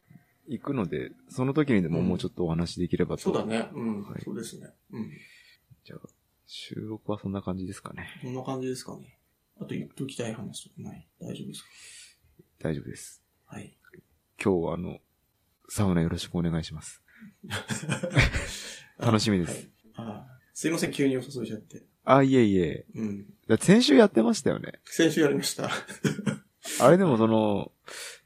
[0.47, 3.23] 行くので、その時にでももうちょっとお話できればと。
[3.23, 3.69] そうだね。
[3.73, 4.03] うん。
[4.03, 4.67] はいそうですね。
[4.91, 5.09] うん。
[5.83, 5.99] じゃあ、
[6.53, 8.09] 収録はそんな感じですかね。
[8.21, 9.17] こんな感じですかね。
[9.55, 11.07] あと言っときたい話とかない？
[11.21, 11.63] 大丈夫です
[12.59, 13.23] 大丈夫です。
[13.47, 13.77] かはい。
[14.43, 14.99] 今日はあの、
[15.69, 17.01] サウナよろしくお願いします。
[18.99, 20.07] 楽しみですはい。
[20.07, 21.85] ああすいません、急にお誘いしちゃって。
[22.03, 22.85] あ、いえいえ。
[22.95, 23.25] うん。
[23.47, 24.73] だって先週やってましたよね。
[24.83, 25.69] 先週やりました。
[26.85, 27.71] あれでもその、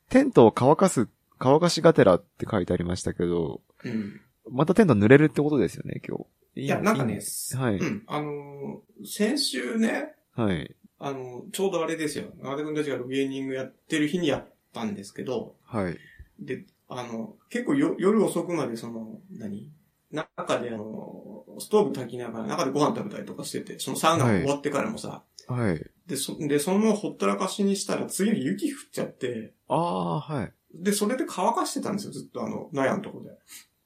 [0.09, 1.07] テントを乾かす、
[1.37, 4.19] 乾かしがてらって書いてありましたけど、うん。
[4.49, 6.25] またテント濡れるってことですよね、今日。
[6.55, 7.19] いいや、なんかね、
[7.57, 8.03] はいうん。
[8.07, 10.75] あのー先週ね、はい。
[10.99, 12.25] あの、ちょうどあれですよ。
[12.41, 15.97] 長田くんたちがロゲーニングやってる日にやったんですけど、はい。
[16.39, 19.71] で、あの、結構よ夜遅くまでその、何？
[20.11, 25.85] 中であの、ストーブ炊きながら中でご飯食べたりとかしてて、そのサウナ終わってからもさ、はい。
[26.07, 30.53] で、そ、で、そのままほったらかしにしたら次の日雪降っちゃって、ああ、はい。
[30.73, 33.31] で、それで乾かしてたんですよ、ずっとあの、納屋のとこで。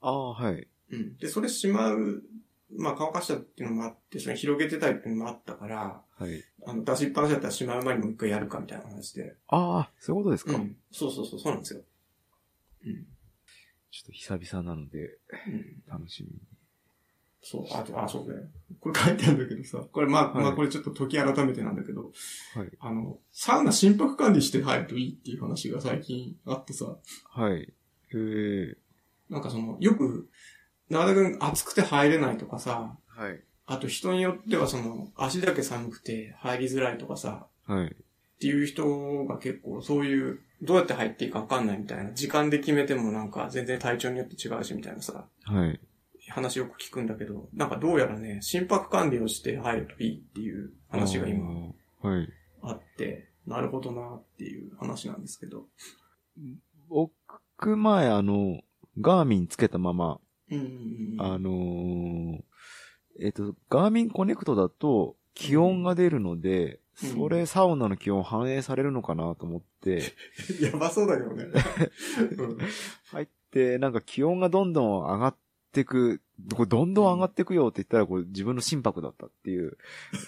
[0.02, 0.68] ああ、はい。
[0.92, 1.18] うん。
[1.18, 2.24] で、それしまう、
[2.78, 6.44] まあ乾かしたっていうのもあって、それ広げてたいっていうのもあったから、はい。
[6.66, 9.36] あの、出しっぱなしだったらしまう前にもう一回やるかみたいな話で。
[9.48, 10.76] ああ、そういうことですか、うん。
[10.92, 11.82] そうそうそう、そうなんですよ。
[12.86, 13.08] うん。
[13.92, 15.18] ちょっと久々なので、
[15.48, 15.84] うん。
[15.88, 16.40] 楽しみに。
[17.42, 18.36] そう、あと、あ、そうね。
[18.80, 22.12] これ書いてあるんだけどさ、これまあ、はいまあこれちょっと時改めてなんだけど、
[22.54, 22.70] はい。
[22.80, 26.98] あの、サウナ心拍管理して入るといいっていう話が最近あってさ、
[27.32, 27.62] はい。
[27.62, 27.68] へ
[28.14, 28.78] え。
[29.30, 30.30] なんかその、よく、
[30.90, 33.40] 長田くん暑くて入れないとかさ、はい。
[33.66, 37.88] あと人によってはその、足だけ寒くて入りづらいとかさ、はい。
[37.88, 37.92] っ
[38.40, 45.80] ていう人が結構そういう、どうやって入っていいかわかんないみたいな、時間で決めてもなんか全然体調によって違うしみたいなさ、はい。
[46.30, 51.50] 話よく聞くんだけど、なんかどうやらね、心拍管理をして入るといいっていう話が今。
[52.02, 52.30] はい。
[52.62, 55.66] あって、なるほどなっていう話なんですけど。
[56.88, 58.62] 僕前あの、
[59.00, 60.20] ガーミンつけたまま、
[61.20, 62.42] あのー
[63.22, 70.04] えっ、と、ガーミンコネクトだと気温が出るので、うんそれサウナの気温反映されるのかなと思って、
[70.62, 71.46] やばそうだけどね。
[72.38, 72.58] うん
[73.12, 75.36] 入って、なんか気温がどんどん上がっ
[75.72, 76.20] てく、
[76.54, 79.78] これどんどん上がってくよって言ったら、これ自分の心拍だったっていう。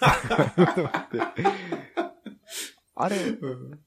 [2.94, 3.78] あれ、うん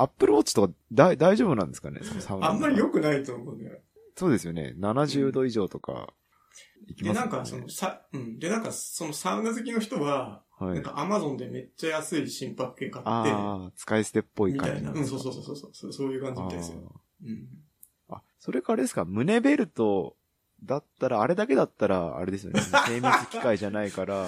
[0.00, 2.00] アップルウォッチとかだ大丈夫なんですかね？
[2.40, 3.80] あんまり良くないと思うね。
[4.18, 4.74] そうですよね。
[4.78, 6.12] 70度以上とか、
[6.86, 7.30] 行きで、ますよね。
[7.30, 8.38] なんか、その、さ、うん。
[8.38, 10.74] で、なんか、そのサウナ好きの人は、はい。
[10.74, 14.90] なんかアマゾンでめっちゃ安い心拍計買って、ああ、使い捨てっぽいみたいな。
[14.90, 16.12] うん、そうそうそうそうそう。
[16.12, 17.00] いう感じみたいですよ。
[17.24, 17.46] うん。
[18.08, 20.16] あそれかあれですか、胸ベルト
[20.64, 22.60] だったら、あれだけだったら、あれですよね。
[22.86, 24.26] 精密機械じゃないから、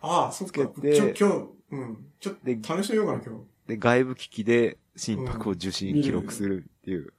[0.00, 0.54] ああ、そっか。
[0.54, 1.24] ちょ、今日、
[1.70, 2.06] うん。
[2.18, 3.44] ちょっとで試してみようかな、今日。
[3.68, 7.12] で、外部機器で心拍を受信、うん記録するっていう、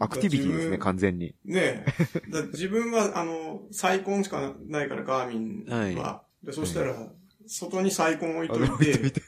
[0.00, 1.34] アクティビティですね、完全に。
[1.44, 2.30] ねえ。
[2.30, 6.02] だ自分は、あの、サイコンしかないから、ガーミンは。
[6.02, 6.94] はでそしたら、
[7.46, 9.22] 外にサイコン置いといいて、といて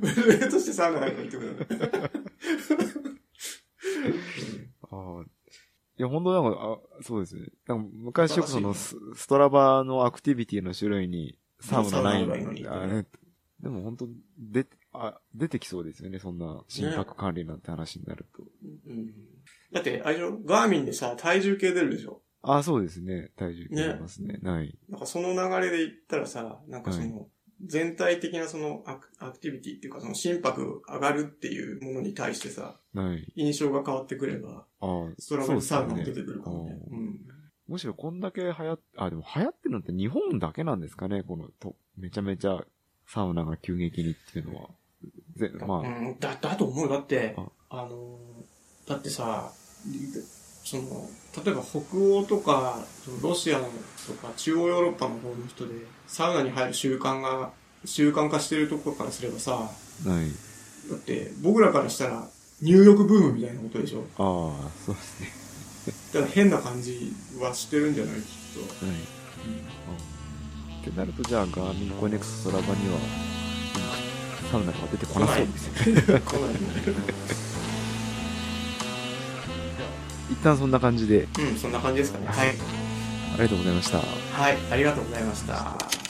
[0.00, 1.66] ブルーとしてサウナ入ってくる。
[4.90, 5.24] ああ。
[5.98, 7.46] いや、本当なんか、あそうですね。
[7.66, 14.08] なんか昔よくその素ス、ストラバのアクティビティの種類にサウナないのにでも本当
[14.38, 18.44] で、あ、出てきそうですよね、そんな心拍管理なんて話になると。
[18.86, 19.12] うん
[19.72, 22.20] だって、あれでしょガーミンでさ、体重計出るでしょ？
[22.42, 23.30] ああ、そうですね。
[23.36, 24.38] 体重計ありますね。
[24.42, 24.76] ない。
[24.90, 27.28] なんかその流れで言ったらさ、なんかその、
[27.64, 33.32] 全体的なそのアクアクティビティっていうか、その心拍上がるっていうものに対してさ、ない。
[33.36, 36.78] 印象が変わってくれば、ああ、ストラバにサウナも出てくるかもね。
[36.90, 37.20] ううん。
[37.68, 42.60] むしろこんだけ流行っ、あ、でも流行ってるのって日本だけなんですかねこの、と、めちゃめちゃ
[43.06, 44.68] サウナが急激にっていうのは。
[45.36, 46.88] ぜ、まあ、うん、だ、だと思う。
[46.88, 49.50] だってあ、あのー、だってさ、
[50.64, 51.08] その、
[51.44, 52.78] 例えば北欧とか、
[53.22, 53.64] ロシアと
[54.14, 55.74] か中央ヨーロッパの方の人で、
[56.06, 57.50] サウナに入る習慣が、
[57.84, 59.70] 習慣化してるところからすればさ、
[60.06, 60.28] ない。
[60.90, 62.28] だって僕らからしたら
[62.60, 64.04] 入浴ブームみたいなことでしょ？
[64.18, 65.32] ああ、そうですね。
[66.14, 68.20] だから変な感じはしてるんじゃない？
[68.20, 68.24] きっ
[68.78, 68.86] と。
[68.86, 68.96] はい。
[70.80, 73.41] ってなると、じゃあ、ガーミンコネクストラバには、今
[74.52, 76.22] サウナが出てこなそうですよね。
[80.30, 82.26] 一旦そんな感じで、うん、そんな感じですかね。
[82.26, 82.48] はい。
[82.48, 82.52] あ
[83.36, 83.98] りがとうございました。
[83.98, 84.04] は
[84.50, 86.01] い、ありがとうございました。